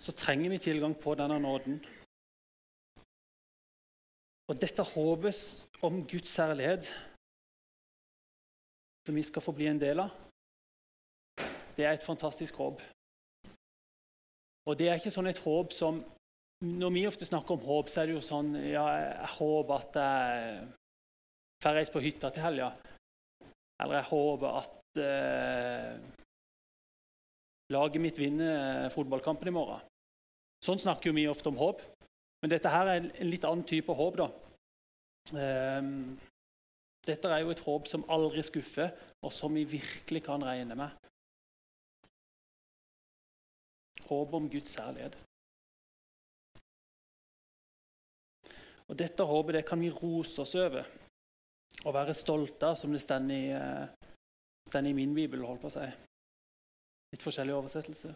så 0.01 0.15
trenger 0.17 0.51
vi 0.51 0.59
tilgang 0.59 0.97
på 0.99 1.15
denne 1.15 1.39
nåden. 1.39 1.79
Og 4.51 4.59
dette 4.59 4.83
håpet 4.83 5.69
om 5.87 6.01
Guds 6.11 6.33
særlighet, 6.35 6.89
som 9.07 9.15
vi 9.15 9.23
skal 9.23 9.45
få 9.45 9.55
bli 9.55 9.69
en 9.71 9.79
del 9.79 10.03
av, 10.03 10.11
det 11.77 11.87
er 11.87 11.95
et 11.95 12.05
fantastisk 12.07 12.59
håp. 12.59 12.83
Og 14.67 14.79
det 14.79 14.89
er 14.89 14.99
ikke 14.99 15.15
sånn 15.15 15.31
et 15.31 15.45
håp 15.47 15.73
som 15.73 16.03
Når 16.61 16.91
vi 16.93 17.07
ofte 17.09 17.25
snakker 17.25 17.57
om 17.57 17.63
håp, 17.65 17.89
så 17.89 18.03
er 18.03 18.11
det 18.11 18.15
jo 18.19 18.21
sånn 18.21 18.51
Ja, 18.59 18.83
jeg 19.01 19.29
håper 19.39 19.79
at 19.79 19.95
jeg 19.97 20.80
får 21.61 21.77
reist 21.77 21.93
på 21.93 22.01
hytta 22.01 22.31
til 22.33 22.45
helga. 22.45 22.71
Eller 23.81 24.01
jeg 24.01 24.09
håper 24.11 24.59
at 24.61 25.01
eh, 25.05 25.95
laget 27.73 28.03
mitt 28.03 28.21
vinner 28.21 28.89
fotballkampen 28.93 29.49
i 29.49 29.55
morgen. 29.55 29.85
Sånn 30.65 30.81
snakker 30.81 31.11
jo 31.11 31.17
vi 31.17 31.29
ofte 31.29 31.49
om 31.53 31.61
håp. 31.61 31.83
Men 32.41 32.53
dette 32.53 32.73
her 32.73 32.89
er 32.89 33.05
en 33.05 33.29
litt 33.29 33.45
annen 33.45 33.67
type 33.69 33.93
håp. 33.93 34.21
da. 34.21 34.29
Eh, 35.37 35.91
dette 37.09 37.33
er 37.33 37.45
jo 37.45 37.53
et 37.53 37.65
håp 37.65 37.89
som 37.89 38.05
aldri 38.13 38.45
skuffer, 38.45 38.93
og 39.25 39.33
som 39.33 39.55
vi 39.57 39.65
virkelig 39.69 40.25
kan 40.25 40.45
regne 40.45 40.77
med. 40.77 40.97
Håp 44.09 44.33
om 44.37 44.49
Guds 44.51 44.73
særlighet. 44.77 45.17
Og 48.91 48.97
Dette 48.99 49.23
håpet 49.23 49.55
det 49.55 49.63
kan 49.69 49.79
vi 49.79 49.93
rose 49.95 50.41
oss 50.43 50.57
over 50.59 50.89
og 51.85 51.95
være 51.97 52.17
stolte 52.17 52.71
av, 52.71 52.77
som 52.77 52.93
det 52.93 53.01
står 53.03 53.31
i, 53.33 53.43
uh, 53.57 54.81
i 54.81 54.97
min 54.97 55.15
bibel. 55.17 55.45
holdt 55.45 55.63
på 55.63 55.71
å 55.71 55.75
si. 55.75 55.87
Litt 57.15 57.25
forskjellige 57.25 57.57
oversettelser. 57.57 58.15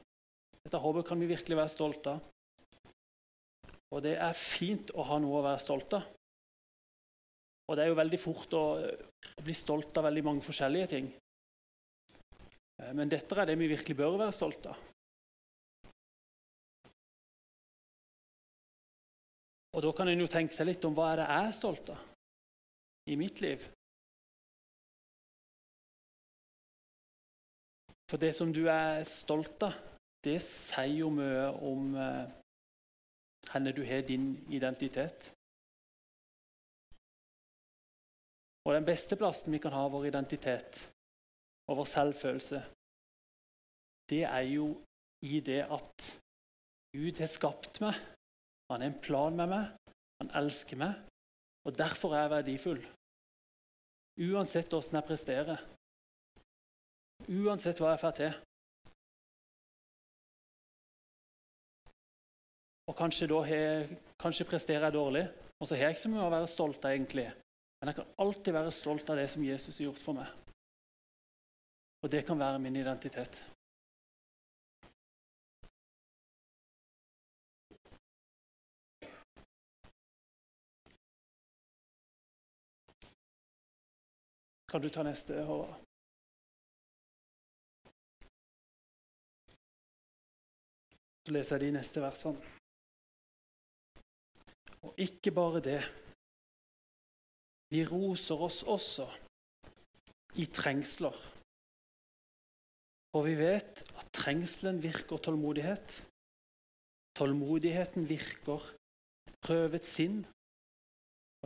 Dette 0.64 0.80
håpet 0.80 1.09
kan 1.09 1.21
vi 1.21 1.30
virkelig 1.30 1.59
være 1.59 1.73
stolte 1.73 2.14
av. 2.14 2.30
Og 3.94 4.02
det 4.04 4.16
er 4.18 4.37
fint 4.37 4.90
å 4.94 5.04
ha 5.06 5.18
noe 5.23 5.40
å 5.40 5.44
være 5.44 5.62
stolt 5.62 5.97
av. 5.97 6.06
Og 7.68 7.76
det 7.76 7.85
er 7.85 7.92
jo 7.92 8.00
veldig 8.00 8.21
fort 8.21 8.56
å, 8.59 8.64
å 8.85 9.44
bli 9.44 9.54
stolt 9.56 9.97
av 9.97 10.09
veldig 10.09 10.25
mange 10.26 10.44
forskjellige 10.44 10.88
ting. 10.90 11.06
Eh, 12.83 12.90
men 12.92 13.09
dette 13.09 13.38
er 13.38 13.49
det 13.49 13.56
vi 13.56 13.71
virkelig 13.71 13.97
bør 13.97 14.18
være 14.21 14.37
stolt 14.37 14.66
av. 14.68 14.83
Og 19.75 19.83
da 19.83 19.94
kan 19.97 20.11
en 20.11 20.21
jo 20.21 20.30
tenke 20.30 20.54
seg 20.54 20.68
litt 20.68 20.85
om 20.87 20.94
hva 20.94 21.12
er 21.12 21.23
det 21.23 21.30
jeg 21.30 21.47
er 21.49 21.56
stolt 21.56 21.94
av 21.94 22.13
i 23.06 23.16
mitt 23.16 23.40
liv. 23.40 23.58
For 28.11 28.20
det 28.20 28.34
som 28.37 28.52
du 28.52 28.66
er 28.68 29.04
stolt 29.08 29.62
av, 29.66 29.76
det 30.25 30.38
sier 30.44 31.00
jo 31.02 31.11
mye 31.12 31.46
om 31.68 31.94
eh, 32.00 32.26
hvor 33.50 33.73
du 33.76 33.82
har 33.84 34.04
din 34.08 34.28
identitet. 34.52 35.32
Og 38.64 38.75
den 38.75 38.87
beste 38.87 39.16
plassen 39.20 39.52
vi 39.52 39.61
kan 39.61 39.76
ha 39.76 39.84
vår 39.92 40.08
identitet 40.08 40.80
og 41.68 41.82
vår 41.82 41.88
selvfølelse, 41.90 42.61
det 44.11 44.23
er 44.25 44.44
jo 44.52 44.68
i 45.25 45.40
det 45.40 45.62
at 45.73 46.11
Gud 46.96 47.20
har 47.20 47.28
skapt 47.28 47.80
meg. 47.80 47.96
Han 48.70 48.80
har 48.80 48.88
en 48.88 49.00
plan 49.00 49.37
med 49.37 49.50
meg. 49.50 49.92
Han 50.20 50.30
elsker 50.40 50.80
meg. 50.80 51.00
Og 51.64 51.78
derfor 51.78 52.14
er 52.14 52.25
jeg 52.25 52.30
verdifull. 52.30 52.83
Uansett 54.30 54.75
åssen 54.76 54.99
jeg 54.99 55.09
presterer. 55.09 55.62
Uansett 57.25 57.80
hva 57.80 57.94
jeg 57.94 58.02
får 58.02 58.18
til. 58.18 58.35
Og 62.85 62.97
kanskje, 62.99 63.26
he, 63.49 63.61
kanskje 64.21 64.47
presterer 64.49 64.90
jeg 64.90 64.97
dårlig, 64.99 65.25
og 65.59 65.68
så 65.68 65.75
har 65.75 65.88
jeg 65.88 65.97
ikke 65.97 66.04
så 66.04 66.12
mye 66.12 66.26
å 66.26 66.35
være 66.35 66.52
stolt 66.52 66.85
av. 66.85 66.92
egentlig. 66.92 67.30
Men 67.80 67.90
jeg 67.90 67.97
kan 67.97 68.12
alltid 68.25 68.52
være 68.52 68.73
stolt 68.73 69.11
av 69.11 69.16
det 69.16 69.28
som 69.30 69.44
Jesus 69.44 69.78
har 69.78 69.88
gjort 69.88 70.04
for 70.04 70.21
meg. 70.21 70.28
Og 72.04 72.12
det 72.12 72.26
kan 72.26 72.38
være 72.38 72.61
min 72.61 72.76
identitet. 72.76 73.40
Kan 84.75 84.83
du 84.83 84.88
ta 84.90 85.04
neste, 85.07 85.37
Håvard? 85.47 85.85
Så 91.23 91.35
leser 91.37 91.54
jeg 91.54 91.62
de 91.62 91.76
neste 91.76 92.02
versene. 92.02 92.43
Og 94.83 94.99
ikke 95.07 95.31
bare 95.38 95.62
det. 95.62 95.78
Vi 97.71 97.87
roser 97.87 98.43
oss 98.49 98.64
også 98.66 99.07
i 100.43 100.50
trengsler. 100.59 101.23
Og 103.14 103.31
vi 103.31 103.38
vet 103.45 103.87
at 103.95 104.11
trengselen 104.11 104.83
virker 104.83 105.23
tålmodighet. 105.23 106.00
Tålmodigheten 107.14 108.11
virker 108.11 108.73
prøvet 109.38 109.87
sinn, 109.87 110.25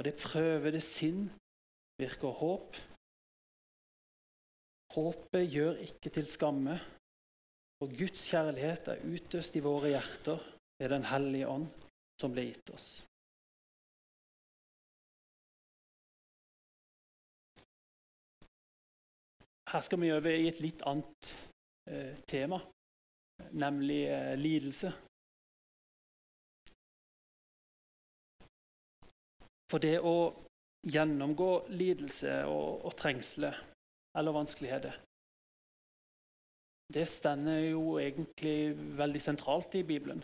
og 0.00 0.08
det 0.08 0.16
prøvede 0.16 0.80
sinn 0.80 1.26
virker 2.00 2.32
håp. 2.32 2.87
Håpet 4.94 5.44
gjør 5.52 5.82
ikke 5.84 6.10
til 6.10 6.26
skamme, 6.28 6.78
for 7.78 7.92
Guds 7.98 8.24
kjærlighet 8.30 8.88
er 8.94 9.04
utøst 9.04 9.58
i 9.58 9.62
våre 9.62 9.92
hjerter 9.92 10.40
ved 10.80 10.90
Den 10.94 11.04
hellige 11.04 11.48
ånd 11.48 11.68
som 12.18 12.32
ble 12.32 12.48
gitt 12.48 12.72
oss. 12.74 12.88
Her 19.68 19.84
skal 19.84 20.00
vi 20.00 20.12
over 20.14 20.32
i 20.32 20.48
et 20.48 20.62
litt 20.64 20.80
annet 20.88 21.30
eh, 21.92 22.16
tema, 22.24 22.56
nemlig 23.52 24.00
eh, 24.08 24.32
lidelse. 24.40 24.94
For 29.68 29.84
det 29.84 29.98
å 30.00 30.16
gjennomgå 30.88 31.50
lidelse 31.76 32.40
og, 32.48 32.86
og 32.88 32.96
trengsler 32.96 33.58
eller 34.18 34.34
vanskeligheter, 34.34 34.98
det 36.94 37.04
stender 37.08 37.58
jo 37.68 37.98
egentlig 38.00 38.72
veldig 38.98 39.20
sentralt 39.20 39.74
i 39.76 39.84
Bibelen. 39.84 40.22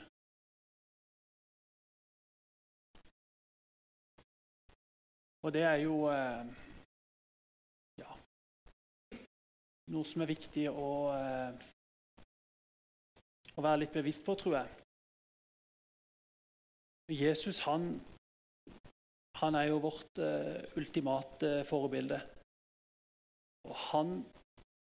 Og 5.44 5.52
det 5.52 5.62
er 5.68 5.76
jo 5.82 6.06
eh, 6.08 6.46
ja, 8.00 8.14
noe 9.92 10.08
som 10.08 10.24
er 10.24 10.30
viktig 10.30 10.64
å, 10.72 10.88
eh, 11.12 11.52
å 13.52 13.64
være 13.66 13.82
litt 13.82 13.92
bevisst 13.92 14.24
på, 14.24 14.38
tror 14.40 14.56
jeg. 14.62 14.80
Jesus 17.12 17.60
han, 17.66 17.90
han 19.36 19.60
er 19.60 19.68
jo 19.68 19.82
vårt 19.84 20.22
uh, 20.24 20.64
ultimate 20.80 21.50
forbilde. 21.68 22.16
Og 23.64 23.76
han 23.90 24.16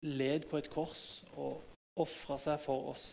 led 0.05 0.47
på 0.49 0.59
et 0.59 0.69
kors 0.71 1.23
og 1.35 1.59
ofra 1.99 2.37
seg 2.39 2.61
for 2.63 2.93
oss. 2.93 3.07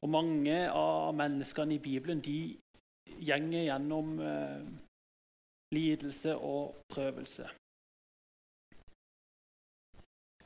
Og 0.00 0.08
mange 0.08 0.56
av 0.72 1.12
menneskene 1.14 1.76
i 1.76 1.82
Bibelen 1.82 2.22
de 2.24 2.38
gjenger 3.20 3.66
gjennom 3.66 4.14
eh, 4.24 4.62
lidelse 5.76 6.36
og 6.36 6.80
prøvelse. 6.90 7.46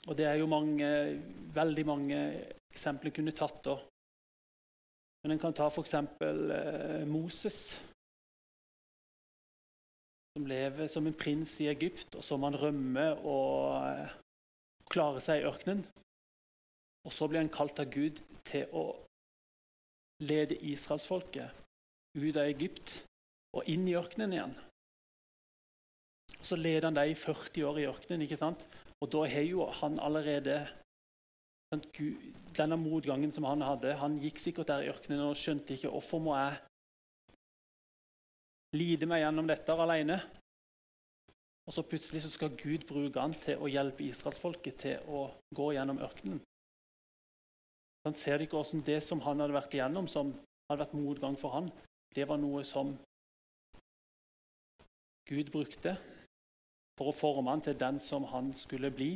Og 0.04 0.16
det 0.18 0.26
er 0.28 0.36
jo 0.40 0.50
mange, 0.50 0.88
veldig 1.54 1.84
mange 1.86 2.18
eksempler 2.74 3.14
kunne 3.14 3.32
tatt 3.32 3.62
da. 3.64 3.78
Men 5.22 5.36
en 5.36 5.40
kan 5.40 5.54
ta 5.56 5.70
f.eks. 5.70 5.94
Eh, 5.94 7.04
Moses, 7.08 7.60
som 10.34 10.46
lever 10.50 10.88
som 10.90 11.06
en 11.06 11.14
prins 11.14 11.52
i 11.62 11.68
Egypt, 11.70 12.16
og 12.18 12.24
som 12.26 12.42
han 12.42 12.58
rømmer 12.58 13.20
og 13.22 13.86
eh, 13.86 14.14
klarer 14.90 15.22
seg 15.22 15.40
i 15.40 15.48
ørkenen. 15.48 15.84
Og 17.04 17.12
så 17.14 17.28
blir 17.28 17.42
han 17.42 17.52
kalt 17.52 17.78
av 17.78 17.90
Gud 17.92 18.18
til 18.48 18.70
å 18.74 18.86
lede 20.24 20.58
israelsfolket 20.58 21.62
ut 22.18 22.36
av 22.38 22.46
Egypt 22.46 23.00
og 23.54 23.68
inn 23.70 23.86
i 23.90 23.96
ørkenen 23.98 24.34
igjen. 24.34 24.54
Så 26.44 26.56
leder 26.58 26.88
han 26.88 26.96
dem 26.96 27.12
i 27.12 27.18
40 27.18 27.66
år 27.68 27.80
i 27.80 27.88
ørkenen, 27.90 28.24
ikke 28.24 28.40
sant? 28.40 28.64
og 29.02 29.10
da 29.12 29.26
har 29.28 29.44
jo 29.44 29.68
han 29.82 30.00
allerede 30.00 30.64
Denne 32.54 32.76
motgangen 32.78 33.32
som 33.34 33.44
han 33.48 33.64
hadde 33.66 33.96
Han 33.98 34.14
gikk 34.22 34.38
sikkert 34.38 34.68
der 34.70 34.84
i 34.84 34.90
ørkenen 34.92 35.24
og 35.24 35.34
skjønte 35.34 35.74
ikke 35.74 35.90
hvorfor 35.90 36.20
må 36.22 36.36
jeg 36.38 36.60
lide 38.74 39.06
meg 39.08 39.22
gjennom 39.22 39.48
dette 39.48 39.76
alene. 39.84 40.18
Og 41.64 41.72
så 41.72 41.84
plutselig 41.88 42.24
så 42.24 42.32
skal 42.32 42.56
Gud 42.60 42.84
bruke 42.88 43.20
han 43.22 43.32
til 43.32 43.62
å 43.62 43.70
hjelpe 43.70 44.04
israelsfolket 44.04 44.80
til 44.82 45.06
å 45.08 45.26
gå 45.54 45.70
gjennom 45.76 46.02
ørkenen. 46.04 46.42
Han 48.04 48.16
ser 48.20 48.42
ikke 48.44 48.58
hvordan 48.58 48.84
det 48.84 48.98
som 49.06 49.22
han 49.24 49.40
hadde 49.40 49.56
vært 49.56 49.74
igjennom, 49.78 50.08
som 50.12 50.34
hadde 50.68 50.82
vært 50.82 50.96
motgang 50.98 51.38
for 51.40 51.56
han, 51.56 51.70
det 52.14 52.26
var 52.28 52.36
noe 52.40 52.60
som 52.68 52.92
Gud 55.24 55.48
brukte 55.54 55.94
for 56.98 57.10
å 57.10 57.16
forme 57.16 57.50
han 57.50 57.64
til 57.64 57.78
den 57.80 57.96
som 58.02 58.26
han 58.28 58.52
skulle 58.54 58.92
bli, 58.92 59.14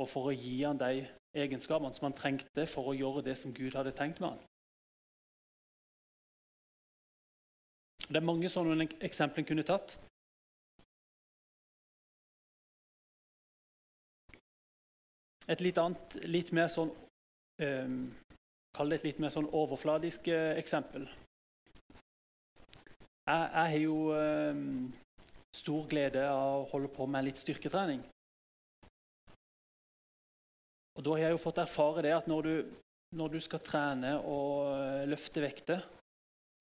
og 0.00 0.08
for 0.10 0.28
å 0.28 0.34
gi 0.34 0.58
han 0.64 0.80
de 0.80 1.04
egenskapene 1.38 1.94
som 1.94 2.08
han 2.08 2.16
trengte 2.16 2.66
for 2.68 2.90
å 2.90 2.96
gjøre 2.96 3.22
det 3.28 3.36
som 3.38 3.54
Gud 3.54 3.76
hadde 3.78 3.94
tenkt 3.96 4.20
med 4.20 4.32
han. 4.32 4.42
Det 8.12 8.20
er 8.20 8.28
mange 8.28 8.48
sånne 8.52 8.84
eksempler 9.00 9.40
en 9.40 9.46
kunne 9.48 9.62
tatt. 9.64 9.94
Et 15.48 15.62
litt 15.64 15.78
annet, 15.80 16.18
litt 16.28 16.52
mer 16.54 16.68
sånn 16.72 16.92
eh, 17.64 17.94
Kall 18.72 18.92
det 18.92 18.98
et 19.00 19.06
litt 19.10 19.18
mer 19.20 19.32
sånn 19.32 19.48
overfladisk 19.52 20.28
eh, 20.32 20.54
eksempel. 20.60 21.02
Jeg, 23.28 23.42
jeg 23.48 23.72
har 23.72 23.80
jo 23.80 23.96
eh, 24.16 24.62
stor 25.56 25.88
glede 25.88 26.22
av 26.28 26.62
å 26.62 26.68
holde 26.70 26.92
på 26.92 27.08
med 27.08 27.26
litt 27.26 27.40
styrketrening. 27.40 28.00
Og 30.96 31.04
Da 31.04 31.16
har 31.16 31.26
jeg 31.26 31.36
jo 31.36 31.42
fått 31.44 31.60
erfare 31.64 32.04
det 32.04 32.14
at 32.16 32.28
når 32.28 32.48
du, 32.48 32.54
når 33.16 33.36
du 33.36 33.40
skal 33.44 33.64
trene 33.64 34.14
og 34.20 34.72
eh, 34.76 35.04
løfte 35.08 35.44
vekter 35.44 35.84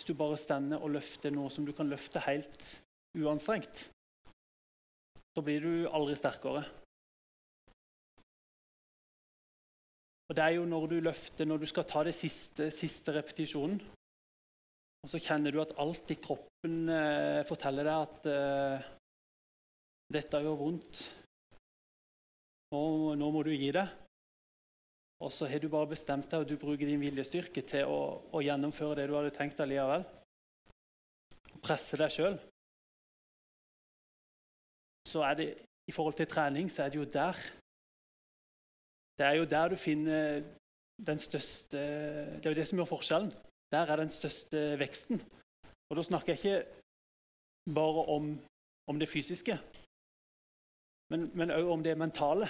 Hvis 0.01 0.07
du 0.09 0.17
bare 0.17 0.33
stender 0.33 0.81
og 0.81 0.95
løfter 0.95 1.29
noe 1.29 1.51
som 1.53 1.61
du 1.61 1.75
kan 1.77 1.85
løfte 1.85 2.23
helt 2.25 2.63
uanstrengt, 3.21 3.83
så 5.29 5.43
blir 5.45 5.61
du 5.61 5.73
aldri 5.93 6.15
sterkere. 6.17 6.63
Og 10.25 10.33
det 10.39 10.41
er 10.47 10.55
jo 10.55 10.65
når 10.65 10.89
du 10.89 10.97
løfter, 11.05 11.45
når 11.45 11.61
du 11.61 11.67
skal 11.69 11.85
ta 11.85 12.01
det 12.09 12.15
siste, 12.17 12.71
siste 12.73 13.13
repetisjonen, 13.13 13.77
og 15.05 15.13
så 15.13 15.21
kjenner 15.21 15.53
du 15.53 15.61
at 15.61 15.77
alt 15.85 16.15
i 16.15 16.17
kroppen 16.17 16.89
eh, 16.89 17.45
forteller 17.45 17.85
deg 17.85 18.09
at 18.09 18.33
eh, 18.33 18.91
dette 20.17 20.41
gjør 20.41 20.61
vondt. 20.65 21.05
Nå, 22.73 22.81
nå, 23.21 23.29
må 23.37 23.45
du 23.45 23.53
gi 23.53 23.69
det. 23.77 23.85
Og 25.21 25.31
så 25.31 25.45
har 25.45 25.61
du 25.61 25.69
bare 25.69 25.91
bestemt 25.91 26.31
deg, 26.31 26.41
og 26.41 26.49
du 26.49 26.57
bruker 26.57 26.89
din 26.89 27.01
viljestyrke 27.01 27.61
til 27.61 27.89
å, 27.89 27.99
å 28.33 28.41
gjennomføre 28.41 28.97
det 28.97 29.09
du 29.09 29.13
hadde 29.13 29.33
tenkt 29.35 29.59
allikevel. 29.61 30.05
Presse 31.61 31.99
deg 31.99 32.13
sjøl. 32.13 32.39
Så 35.11 35.21
er 35.25 35.37
det 35.37 35.47
i 35.89 35.93
forhold 35.93 36.17
til 36.17 36.29
trening, 36.29 36.71
så 36.73 36.85
er 36.85 36.89
det 36.89 37.01
jo 37.01 37.05
der 37.05 37.37
Det 39.17 39.25
er 39.27 39.35
jo 39.37 39.45
der 39.45 39.69
du 39.69 39.75
finner 39.75 40.41
den 40.97 41.19
største 41.19 41.77
Det 41.77 42.45
er 42.45 42.53
jo 42.53 42.59
det 42.59 42.67
som 42.67 42.79
gjør 42.79 42.89
forskjellen. 42.95 43.31
Der 43.71 43.85
er 43.91 44.01
den 44.01 44.09
største 44.09 44.79
veksten. 44.79 45.21
Og 45.89 45.97
da 45.97 46.03
snakker 46.03 46.33
jeg 46.33 46.39
ikke 46.39 47.75
bare 47.75 48.05
om, 48.15 48.33
om 48.87 48.99
det 48.99 49.09
fysiske, 49.09 49.57
men 51.11 51.51
òg 51.51 51.69
om 51.69 51.83
det 51.83 51.97
mentale. 51.99 52.47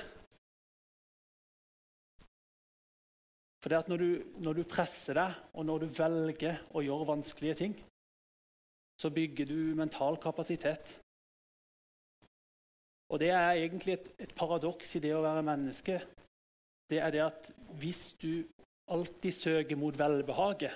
For 3.61 3.69
det 3.69 3.77
at 3.83 3.89
når 3.91 4.01
du, 4.01 4.09
når 4.41 4.57
du, 4.57 4.63
presser 4.65 5.19
deg, 5.19 5.37
og 5.53 5.65
når 5.69 5.83
du 5.83 5.91
velger 5.93 6.63
å 6.73 6.81
gjøre 6.81 7.09
vanskelige 7.11 7.57
ting, 7.59 7.75
så 8.97 9.11
bygger 9.13 9.49
du 9.49 9.59
mental 9.77 10.17
kapasitet. 10.21 10.95
Og 13.11 13.19
det 13.21 13.29
er 13.35 13.59
egentlig 13.59 13.97
et, 13.97 14.09
et 14.25 14.33
paradoks 14.37 14.95
i 14.97 15.01
det 15.03 15.13
å 15.13 15.23
være 15.23 15.45
menneske. 15.45 15.99
Det 16.89 16.99
er 17.01 17.13
det 17.13 17.23
at 17.25 17.51
hvis 17.81 18.13
du 18.21 18.47
alltid 18.91 19.35
søker 19.35 19.79
mot 19.79 19.97
velbehaget, 19.97 20.73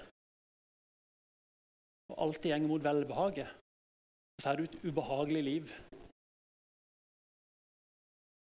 og 2.11 2.21
alltid 2.27 2.53
går 2.53 2.69
mot 2.69 2.83
velbehaget, 2.83 3.49
så 4.35 4.45
får 4.45 4.59
du 4.59 4.63
et 4.63 4.77
ubehagelig 4.83 5.43
liv. 5.43 5.73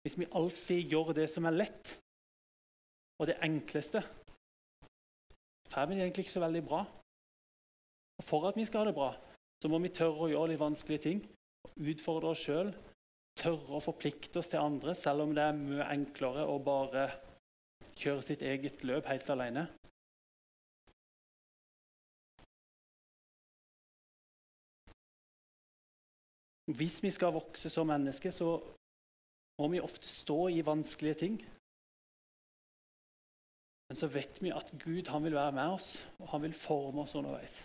Hvis 0.02 0.18
vi 0.18 0.28
alltid 0.32 0.92
gjør 0.94 1.14
det 1.18 1.28
som 1.30 1.46
er 1.46 1.58
lett, 1.60 1.96
og 3.20 3.28
det 3.30 3.38
enkleste, 3.44 4.02
får 5.72 5.88
vi 5.88 5.96
det 5.96 6.04
egentlig 6.04 6.26
ikke 6.26 6.38
så 6.38 6.44
veldig 6.44 6.64
bra. 6.66 6.82
Og 8.18 8.24
For 8.24 8.48
at 8.48 8.58
vi 8.58 8.66
skal 8.66 8.84
ha 8.84 8.90
det 8.90 8.96
bra, 8.96 9.12
så 9.62 9.72
må 9.72 9.80
vi 9.84 9.94
tørre 9.96 10.28
å 10.28 10.32
gjøre 10.32 10.54
litt 10.54 10.62
vanskelige 10.62 11.04
ting. 11.08 11.24
Utfordre 11.76 12.32
oss 12.32 12.44
sjøl. 12.46 12.74
Tørre 13.36 13.80
å 13.80 13.84
forplikte 13.84 14.40
oss 14.40 14.52
til 14.52 14.64
andre, 14.64 14.96
selv 14.96 15.26
om 15.26 15.34
det 15.36 15.44
er 15.44 15.58
mye 15.58 15.88
enklere 15.92 16.46
å 16.48 16.60
bare 16.64 17.10
kjøre 18.00 18.24
sitt 18.24 18.44
eget 18.48 18.84
løp 18.88 19.10
helt 19.12 19.30
alene. 19.34 19.66
Hvis 26.66 27.04
vi 27.04 27.12
skal 27.14 27.36
vokse 27.36 27.70
som 27.70 27.88
mennesker, 27.88 28.32
så 28.32 28.56
må 29.60 29.68
vi 29.72 29.84
ofte 29.84 30.08
stå 30.10 30.48
i 30.50 30.64
vanskelige 30.66 31.20
ting. 31.20 31.36
Men 33.90 34.00
så 34.00 34.10
vet 34.10 34.42
vi 34.42 34.52
at 34.54 34.72
Gud 34.82 35.08
han 35.14 35.24
vil 35.24 35.38
være 35.38 35.54
med 35.56 35.78
oss, 35.78 35.94
og 36.20 36.30
han 36.34 36.42
vil 36.42 36.58
forme 36.58 37.06
oss 37.06 37.16
underveis. 37.16 37.60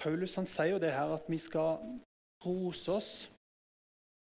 Paulus 0.00 0.36
han 0.38 0.48
sier 0.48 0.76
jo 0.76 0.80
det 0.80 0.94
her 0.94 1.12
at 1.12 1.26
vi 1.28 1.36
skal 1.38 1.82
rose 2.46 2.92
oss, 2.92 3.10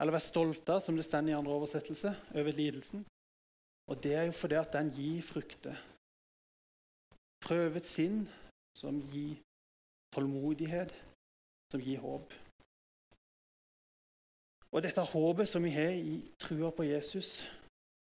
eller 0.00 0.14
være 0.14 0.26
stolte, 0.26 0.80
som 0.82 0.96
det 0.96 1.04
står 1.06 1.28
i 1.28 1.36
andre 1.36 1.54
oversettelse, 1.54 2.14
over 2.34 2.56
lidelsen. 2.56 3.04
Og 3.88 4.02
det 4.02 4.14
er 4.14 4.26
jo 4.28 4.34
fordi 4.36 4.58
at 4.58 4.72
den 4.74 4.90
gir 4.90 5.22
frukter. 5.22 5.78
Prøvet 7.46 7.86
sinn 7.86 8.24
som 8.76 8.98
gir 9.12 9.38
tålmodighet, 10.14 10.92
som 11.70 11.82
gir 11.82 12.02
håp. 12.02 12.34
Og 14.72 14.84
dette 14.84 15.04
håpet 15.12 15.48
som 15.48 15.64
vi 15.64 15.72
har 15.72 15.94
i 15.96 16.18
trua 16.40 16.70
på 16.74 16.84
Jesus, 16.84 17.38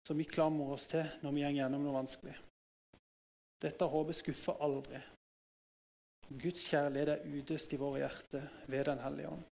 som 0.06 0.18
vi 0.18 0.26
klamrer 0.26 0.74
oss 0.74 0.88
til 0.90 1.06
når 1.22 1.36
vi 1.36 1.44
går 1.44 1.56
gjennom 1.60 1.84
noe 1.86 2.00
vanskelig. 2.00 2.34
Dette 3.60 3.86
håpet 3.92 4.18
skuffer 4.18 4.62
aldri. 4.64 4.98
Guds 6.30 6.64
kjærlighet 6.70 7.12
er 7.12 7.38
utøst 7.38 7.72
i 7.74 7.78
våre 7.80 8.04
hjerter 8.04 8.46
ved 8.70 8.84
Den 8.88 9.02
hellige 9.04 9.30
ånd. 9.30 9.46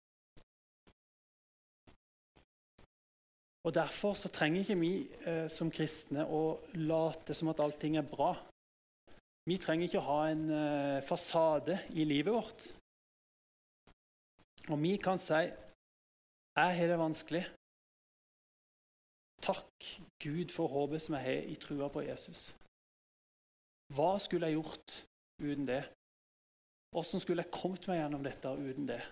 Og 3.64 3.74
Derfor 3.74 4.14
så 4.14 4.28
trenger 4.28 4.60
ikke 4.60 4.76
vi 4.76 4.92
eh, 5.24 5.46
som 5.48 5.70
kristne 5.72 6.26
å 6.28 6.42
late 6.76 7.34
som 7.34 7.48
at 7.48 7.62
allting 7.64 7.96
er 7.96 8.04
bra. 8.04 8.34
Vi 9.48 9.56
trenger 9.60 9.88
ikke 9.88 10.02
å 10.02 10.08
ha 10.10 10.18
en 10.28 10.44
eh, 10.52 11.04
fasade 11.04 11.78
i 11.96 12.04
livet 12.04 12.34
vårt. 12.34 12.66
Og 14.68 14.76
vi 14.82 14.98
kan 15.00 15.20
si 15.20 15.40
jeg 16.56 16.76
har 16.78 16.86
det 16.92 16.98
vanskelig. 16.98 17.44
Takk 19.42 19.88
Gud 20.22 20.52
for 20.54 20.70
håpet 20.70 21.02
som 21.02 21.16
jeg 21.18 21.26
har 21.26 21.50
i 21.50 21.56
trua 21.60 21.88
på 21.92 22.04
Jesus. 22.06 22.54
Hva 23.94 24.14
skulle 24.22 24.48
jeg 24.48 24.56
gjort 24.60 24.94
uten 25.42 25.66
det? 25.68 25.82
Hvordan 26.94 27.20
skulle 27.20 27.42
jeg 27.42 27.52
kommet 27.52 27.88
meg 27.90 28.00
gjennom 28.00 28.24
dette 28.24 28.54
uten 28.54 28.88
det? 28.88 29.02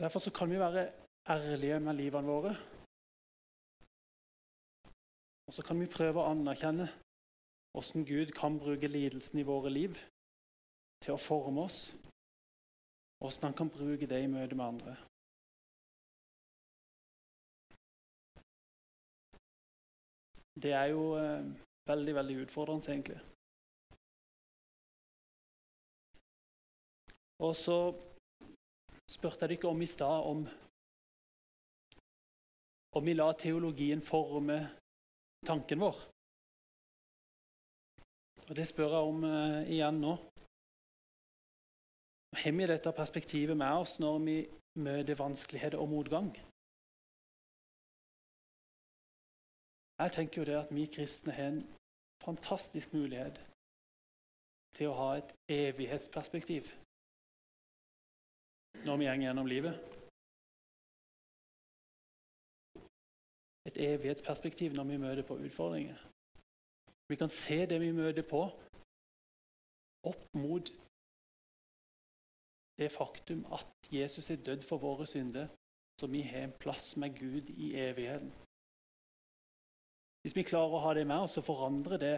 Derfor 0.00 0.30
kan 0.32 0.50
vi 0.50 0.58
være 0.58 0.88
ærlige 1.28 1.80
med 1.80 1.94
livene 1.94 2.26
våre. 2.26 2.79
Og 5.50 5.54
så 5.54 5.64
kan 5.66 5.80
vi 5.82 5.86
prøve 5.90 6.22
å 6.22 6.28
anerkjenne 6.30 6.84
hvordan 7.74 8.04
Gud 8.06 8.30
kan 8.38 8.54
bruke 8.54 8.86
lidelsen 8.86 9.40
i 9.40 9.46
våre 9.48 9.72
liv 9.74 9.96
til 11.02 11.16
å 11.16 11.18
forme 11.18 11.64
oss, 11.66 11.78
hvordan 13.18 13.48
han 13.48 13.56
kan 13.58 13.72
bruke 13.74 14.06
det 14.06 14.20
i 14.22 14.28
møte 14.30 14.54
med 14.54 14.66
andre. 14.68 14.94
Det 20.54 20.70
er 20.70 20.94
jo 20.94 21.18
eh, 21.18 21.42
veldig, 21.90 22.14
veldig 22.22 22.40
utfordrende, 22.46 22.94
egentlig. 22.94 23.18
Og 27.42 27.56
så 27.58 27.80
spurte 29.10 29.50
jeg 29.50 29.58
dere 29.58 29.74
om 29.74 29.82
i 29.82 29.94
stad 29.98 30.30
om 30.30 30.46
om 32.94 33.02
vi 33.02 33.18
la 33.18 33.32
teologien 33.34 33.98
forme 34.02 34.68
tanken 35.46 35.80
vår. 35.80 35.96
Og 38.48 38.56
Det 38.56 38.66
spør 38.68 38.94
jeg 38.96 39.08
om 39.12 39.24
uh, 39.24 39.60
igjen 39.70 40.00
nå. 40.02 40.14
Har 42.40 42.52
vi 42.56 42.66
dette 42.66 42.92
perspektivet 42.94 43.56
med 43.56 43.82
oss 43.82 43.98
når 44.02 44.18
vi 44.26 44.36
møter 44.78 45.18
vanskeligheter 45.18 45.78
og 45.78 45.90
motgang? 45.90 46.30
Jeg 50.00 50.12
tenker 50.16 50.40
jo 50.40 50.48
det 50.48 50.58
at 50.58 50.74
vi 50.74 50.86
kristne 50.86 51.32
har 51.36 51.50
en 51.52 51.64
fantastisk 52.24 52.92
mulighet 52.96 53.40
til 54.76 54.88
å 54.90 54.96
ha 54.96 55.08
et 55.18 55.34
evighetsperspektiv 55.50 56.70
når 58.86 58.96
vi 58.96 59.08
går 59.10 59.24
gjennom 59.26 59.50
livet. 59.50 59.99
Et 63.68 63.76
evighetsperspektiv 63.76 64.72
når 64.72 64.84
vi 64.84 64.96
møter 64.96 65.26
på 65.26 65.36
utfordringer. 65.36 65.98
Vi 67.10 67.16
kan 67.16 67.28
se 67.28 67.66
det 67.66 67.80
vi 67.80 67.92
møter 67.92 68.22
på, 68.22 68.42
opp 70.10 70.22
mot 70.34 70.70
det 72.80 72.88
faktum 72.92 73.44
at 73.52 73.66
Jesus 73.92 74.30
er 74.30 74.44
dødd 74.46 74.62
for 74.64 74.80
våre 74.80 75.06
synder, 75.06 75.48
så 76.00 76.06
vi 76.06 76.22
har 76.22 76.46
en 76.46 76.58
plass 76.62 76.96
med 76.96 77.18
Gud 77.18 77.50
i 77.50 77.74
evigheten. 77.76 78.32
Hvis 80.22 80.36
vi 80.36 80.44
klarer 80.48 80.76
å 80.76 80.84
ha 80.84 80.94
det 80.96 81.06
med 81.08 81.26
oss, 81.26 81.36
så 81.36 81.44
forandrer 81.44 82.00
det 82.00 82.16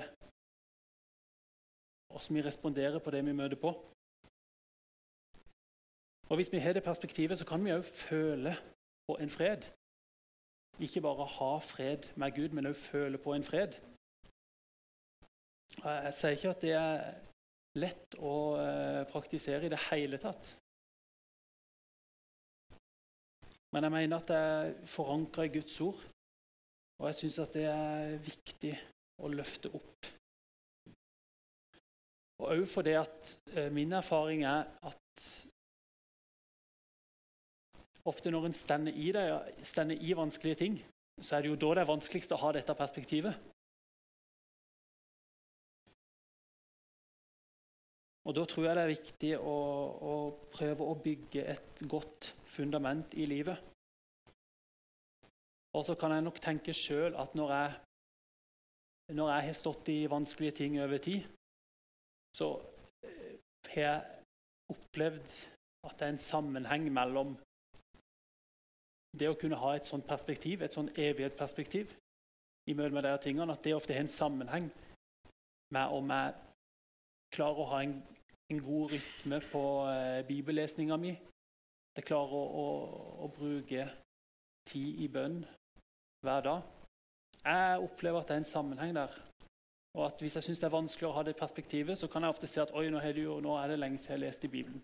hvordan 2.13 2.37
vi 2.37 2.45
responderer 2.47 2.99
på 3.03 3.11
det 3.11 3.25
vi 3.27 3.35
møter 3.35 3.59
på. 3.59 3.73
Og 6.31 6.37
Hvis 6.37 6.53
vi 6.53 6.59
har 6.59 6.73
det 6.73 6.85
perspektivet, 6.85 7.39
så 7.39 7.45
kan 7.45 7.65
vi 7.65 7.75
òg 7.75 7.85
føle 7.85 8.55
på 9.07 9.17
en 9.21 9.31
fred. 9.31 9.67
Ikke 10.83 11.03
bare 11.05 11.27
ha 11.39 11.51
fred 11.63 12.09
med 12.19 12.35
Gud, 12.35 12.55
men 12.57 12.67
òg 12.71 12.79
føle 12.79 13.21
på 13.23 13.35
en 13.37 13.47
fred. 13.47 13.77
Jeg 15.83 16.15
sier 16.17 16.35
ikke 16.37 16.51
at 16.53 16.65
det 16.65 16.73
er 16.77 17.05
lett 17.81 18.17
å 18.21 18.35
eh, 18.61 19.03
praktisere 19.09 19.67
i 19.67 19.73
det 19.73 19.81
hele 19.89 20.19
tatt. 20.21 20.51
Men 23.73 23.87
jeg 23.87 23.95
mener 23.95 24.19
at 24.19 24.29
det 24.29 24.41
er 24.49 24.75
forankra 24.91 25.47
i 25.49 25.53
Guds 25.55 25.79
ord, 25.81 26.03
og 27.01 27.07
jeg 27.09 27.21
syns 27.23 27.39
at 27.41 27.55
det 27.57 27.65
er 27.71 28.19
viktig 28.27 28.75
å 29.25 29.31
løfte 29.33 29.73
opp. 29.79 30.11
Og 32.43 32.51
òg 32.51 32.67
fordi 32.69 32.99
at 32.99 33.33
eh, 33.55 33.71
min 33.73 33.95
erfaring 33.97 34.45
er 34.51 34.67
at 34.91 35.27
Ofte 38.09 38.33
når 38.35 38.49
en 38.49 38.57
stender 38.57 38.97
i, 38.99 39.13
det, 39.15 39.25
stender 39.63 40.01
i 40.01 40.15
vanskelige 40.19 40.59
ting, 40.65 40.79
så 41.23 41.37
er 41.37 41.45
det 41.45 41.53
jo 41.53 41.59
da 41.61 41.75
det 41.77 41.83
er 41.85 41.93
vanskeligst 41.93 42.33
å 42.35 42.41
ha 42.43 42.53
dette 42.57 42.75
perspektivet. 42.75 43.51
Og 48.23 48.35
Da 48.35 48.45
tror 48.47 48.67
jeg 48.67 48.77
det 48.79 48.83
er 48.83 48.93
viktig 48.93 49.31
å, 49.39 49.59
å 49.99 50.15
prøve 50.55 50.87
å 50.87 50.99
bygge 51.05 51.43
et 51.55 51.83
godt 51.91 52.31
fundament 52.47 53.15
i 53.19 53.27
livet. 53.27 53.59
Og 55.75 55.87
så 55.87 55.97
kan 55.99 56.15
jeg 56.15 56.27
nok 56.27 56.39
tenke 56.43 56.75
sjøl 56.77 57.17
at 57.19 57.35
når 57.35 57.55
jeg, 57.57 57.73
når 59.19 59.33
jeg 59.33 59.47
har 59.49 59.59
stått 59.59 59.91
i 59.91 60.01
vanskelige 60.11 60.59
ting 60.61 60.79
over 60.85 61.03
tid, 61.03 61.27
så 62.37 62.55
eh, 63.09 63.39
har 63.73 63.83
jeg 63.83 64.77
opplevd 64.77 65.33
at 65.89 65.97
det 65.99 66.07
er 66.07 66.15
en 66.15 66.23
sammenheng 66.23 66.87
mellom 66.95 67.35
det 69.19 69.29
å 69.29 69.37
kunne 69.39 69.59
ha 69.61 69.75
et 69.77 69.89
sånt 69.89 70.07
perspektiv, 70.09 70.63
et 70.63 70.75
sånt 70.75 70.97
evighetsperspektiv 70.99 71.93
i 72.71 72.77
møte 72.79 72.95
med 72.95 73.05
de 73.05 73.13
tingene, 73.23 73.53
at 73.53 73.65
det 73.65 73.75
ofte 73.77 73.95
har 73.95 74.05
en 74.05 74.13
sammenheng 74.13 74.71
med 75.73 75.97
om 75.97 76.13
jeg 76.13 76.35
klarer 77.33 77.61
å 77.63 77.69
ha 77.73 77.81
en, 77.83 77.97
en 78.53 78.63
god 78.63 78.93
rytme 78.93 79.41
på 79.53 79.65
eh, 79.89 80.21
bibellesninga 80.29 80.99
mi. 81.01 81.13
Jeg 81.97 82.07
klarer 82.09 82.37
å, 82.37 82.45
å, 82.63 82.67
å, 83.25 83.29
bruke 83.33 83.89
tid 84.69 85.03
i 85.05 85.09
bønn 85.13 85.43
hver 86.25 86.47
dag. 86.47 86.63
Jeg 87.43 87.85
opplever 87.85 88.23
at 88.23 88.31
det 88.31 88.37
er 88.37 88.43
en 88.45 88.49
sammenheng 88.49 88.95
der. 88.97 89.17
Og 89.99 90.07
at 90.07 90.23
Hvis 90.25 90.39
jeg 90.39 90.47
syns 90.47 90.63
det 90.63 90.69
er 90.71 90.77
vanskelig 90.77 91.09
å 91.11 91.17
ha 91.19 91.25
det 91.27 91.37
perspektivet, 91.37 91.99
så 92.01 92.09
kan 92.09 92.25
jeg 92.25 92.33
ofte 92.33 92.49
si 92.49 92.61
at 92.63 92.73
oi, 92.73 92.87
nå, 92.89 93.01
er 93.01 93.13
det, 93.17 93.27
nå 93.45 93.57
er 93.61 93.73
det 93.73 93.81
lenge 93.81 94.01
siden 94.01 94.15
jeg 94.15 94.21
har 94.21 94.25
lest 94.27 94.47
i 94.49 94.53
Bibelen. 94.53 94.81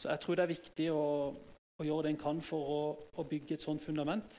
Så 0.00 0.10
jeg 0.10 0.22
tror 0.22 0.38
det 0.38 0.42
er 0.42 0.54
viktig 0.54 0.88
å, 0.90 1.04
og 1.80 1.86
gjøre 1.86 2.02
det 2.02 2.10
en 2.12 2.20
kan 2.20 2.40
for 2.44 2.70
å, 2.74 2.80
å 3.16 3.24
bygge 3.24 3.56
et 3.56 3.62
sånt 3.64 3.80
fundament. 3.80 4.34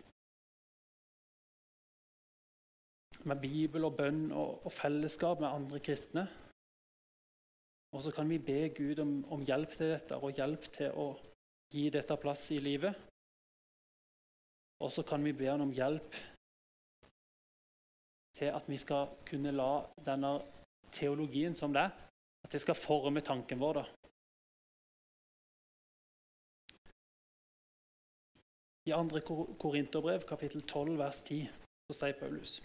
Med 3.26 3.42
Bibel 3.42 3.88
og 3.88 3.96
bønn 3.98 4.28
og, 4.30 4.62
og 4.66 4.74
fellesskap 4.74 5.42
med 5.42 5.50
andre 5.50 5.80
kristne. 5.82 6.28
Og 7.92 8.04
så 8.06 8.14
kan 8.14 8.30
vi 8.30 8.38
be 8.38 8.70
Gud 8.78 9.02
om, 9.02 9.16
om, 9.34 9.42
hjelp 9.42 9.74
til 9.74 9.90
dette 9.96 10.20
og 10.22 10.38
hjelp 10.38 10.68
til 10.78 10.94
å 11.02 11.08
gi 11.74 11.88
dette 11.90 12.18
plass 12.22 12.46
i 12.54 12.60
livet. 12.62 12.94
Og 14.82 14.94
så 14.94 15.04
kan 15.08 15.26
vi 15.26 15.34
be 15.34 15.50
han 15.50 15.66
om 15.66 15.74
hjelp 15.74 16.20
til 18.38 18.54
at 18.54 18.70
vi 18.70 18.78
skal 18.82 19.18
kunne 19.26 19.54
la 19.54 19.72
denne 20.06 20.38
teologien 20.94 21.58
som 21.58 21.74
det 21.74 21.88
er, 21.90 21.98
at 22.46 22.54
det 22.54 22.62
skal 22.62 22.78
forme 22.78 23.26
tanken 23.26 23.60
vår. 23.60 23.82
da. 23.82 24.01
I 28.90 28.92
2. 28.92 29.58
Korinterbrev, 29.62 30.24
kapittel 30.26 30.62
12, 30.62 30.98
vers 30.98 31.22
10, 31.22 31.50
så 31.88 31.98
sier 32.00 32.18
Paulus 32.18 32.62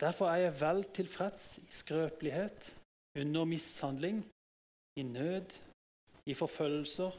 Derfor 0.00 0.28
er 0.30 0.44
jeg 0.44 0.54
vel 0.60 0.84
tilfreds 0.94 1.58
i 1.58 1.66
skrøpelighet, 1.70 2.74
under 3.18 3.44
mishandling, 3.44 4.20
i 4.98 5.02
nød, 5.02 5.58
i 6.26 6.34
forfølgelser 6.34 7.10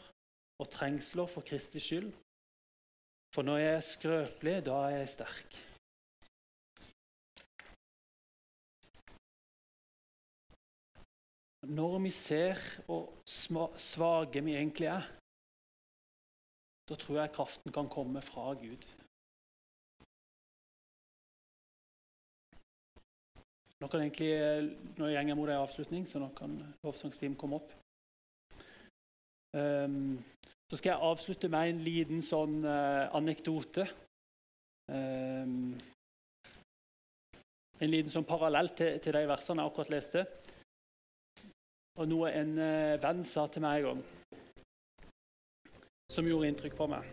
og 0.60 0.70
trengsler 0.72 1.28
for 1.28 1.42
Kristi 1.42 1.80
skyld. 1.80 2.12
For 3.36 3.44
når 3.48 3.58
jeg 3.58 3.74
er 3.76 3.88
skrøpelig, 3.90 4.56
da 4.68 4.76
er 4.88 4.98
jeg 4.98 5.10
sterk. 5.10 5.58
Når 11.76 12.00
vi 12.00 12.10
ser 12.10 12.60
hvor 12.86 13.12
svake 13.78 14.44
vi 14.44 14.56
egentlig 14.56 14.88
er, 14.88 15.08
da 16.90 16.96
tror 16.96 17.20
jeg 17.20 17.34
kraften 17.34 17.74
kan 17.74 17.90
komme 17.90 18.22
fra 18.22 18.54
Gud. 18.54 18.86
Nå 23.82 23.90
kan 23.92 24.02
egentlig, 24.02 24.32
nå 24.98 25.06
går 25.06 25.12
jeg 25.12 25.36
mot 25.38 25.50
en 25.50 25.64
avslutning, 25.64 26.06
så 26.08 26.22
nå 26.22 26.30
kan 26.38 26.54
lovsangsteam 26.86 27.36
komme 27.36 27.60
opp. 27.60 27.74
Um, 29.56 30.16
så 30.70 30.78
skal 30.78 30.90
jeg 30.90 31.10
avslutte 31.10 31.50
med 31.52 31.70
en 31.70 31.84
liten 31.84 32.24
sånn 32.26 32.56
uh, 32.66 33.12
anekdote. 33.16 33.86
Um, 34.92 35.76
en 37.84 37.92
liten 37.92 38.12
sånn 38.12 38.28
parallell 38.28 38.72
til, 38.78 38.98
til, 39.04 39.16
de 39.16 39.30
versene 39.30 39.64
jeg 39.64 39.72
akkurat 39.72 39.94
leste. 39.94 40.26
Og 42.00 42.10
noe 42.10 42.32
en 42.32 42.56
uh, 42.58 42.96
venn 43.04 43.24
sa 43.28 43.46
til 43.52 43.64
meg 43.68 43.84
en 43.84 43.90
gang, 43.92 44.04
som 46.12 46.28
gjorde 46.28 46.50
inntrykk 46.52 46.76
på 46.78 46.88
meg. 46.92 47.06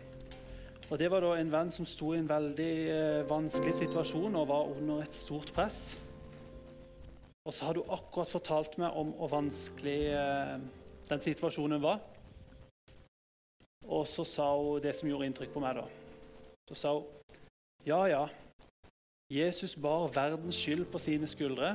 Og 0.91 0.99
Det 0.99 1.09
var 1.09 1.23
da 1.23 1.33
en 1.39 1.51
venn 1.51 1.71
som 1.73 1.87
sto 1.89 2.11
i 2.13 2.19
en 2.19 2.29
veldig 2.29 2.73
eh, 2.93 3.21
vanskelig 3.29 3.73
situasjon 3.79 4.35
og 4.37 4.49
var 4.49 4.73
under 4.75 5.01
et 5.01 5.15
stort 5.15 5.49
press. 5.55 5.97
Og 7.43 7.53
så 7.53 7.65
har 7.65 7.73
du 7.73 7.81
akkurat 7.87 8.29
fortalt 8.29 8.77
meg 8.77 8.93
om 8.99 9.15
hvor 9.17 9.31
vanskelig 9.31 9.99
eh, 10.13 10.57
den 11.09 11.23
situasjonen 11.23 11.81
var. 11.81 12.03
Og 13.83 14.05
så 14.07 14.23
sa 14.27 14.51
hun 14.55 14.83
det 14.83 14.93
som 14.95 15.09
gjorde 15.09 15.27
inntrykk 15.31 15.55
på 15.55 15.63
meg. 15.63 15.81
da. 15.81 15.87
Så 16.69 16.77
sa 16.77 16.93
hun 16.99 17.09
ja, 17.83 18.05
ja, 18.07 18.27
Jesus 19.33 19.75
bar 19.75 20.11
verdens 20.15 20.55
skyld 20.55 20.85
på 20.91 20.99
sine 21.01 21.27
skuldre, 21.27 21.73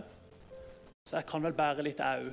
så 1.08 1.18
jeg 1.18 1.26
kan 1.28 1.42
vel 1.44 1.52
bære 1.52 1.84
litt 1.84 2.00
au. 2.00 2.30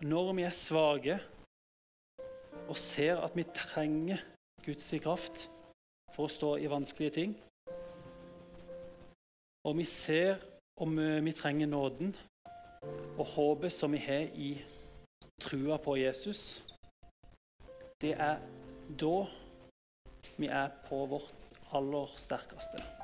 Når 0.00 0.32
vi 0.32 0.42
er 0.48 0.54
svake 0.56 1.18
og 2.68 2.76
ser 2.80 3.18
at 3.20 3.34
vi 3.36 3.44
trenger 3.52 4.22
Guds 4.64 4.86
kraft 5.04 5.42
for 6.14 6.24
å 6.24 6.32
stå 6.32 6.54
i 6.56 6.70
vanskelige 6.72 7.12
ting, 7.18 7.34
og 9.68 9.76
vi 9.76 9.84
ser 9.84 10.40
om 10.80 10.96
vi 10.96 11.34
trenger 11.36 11.68
nåden 11.68 12.14
og 13.18 13.26
håpet 13.34 13.76
som 13.76 13.92
vi 13.92 14.00
har 14.06 14.32
i 14.32 14.54
trua 15.44 15.76
på 15.76 15.98
Jesus, 16.00 16.62
det 18.00 18.14
er 18.16 18.40
da 19.04 19.14
vi 20.40 20.48
er 20.48 20.72
på 20.88 21.04
vårt 21.12 21.28
aller 21.76 22.16
sterkeste. 22.16 22.99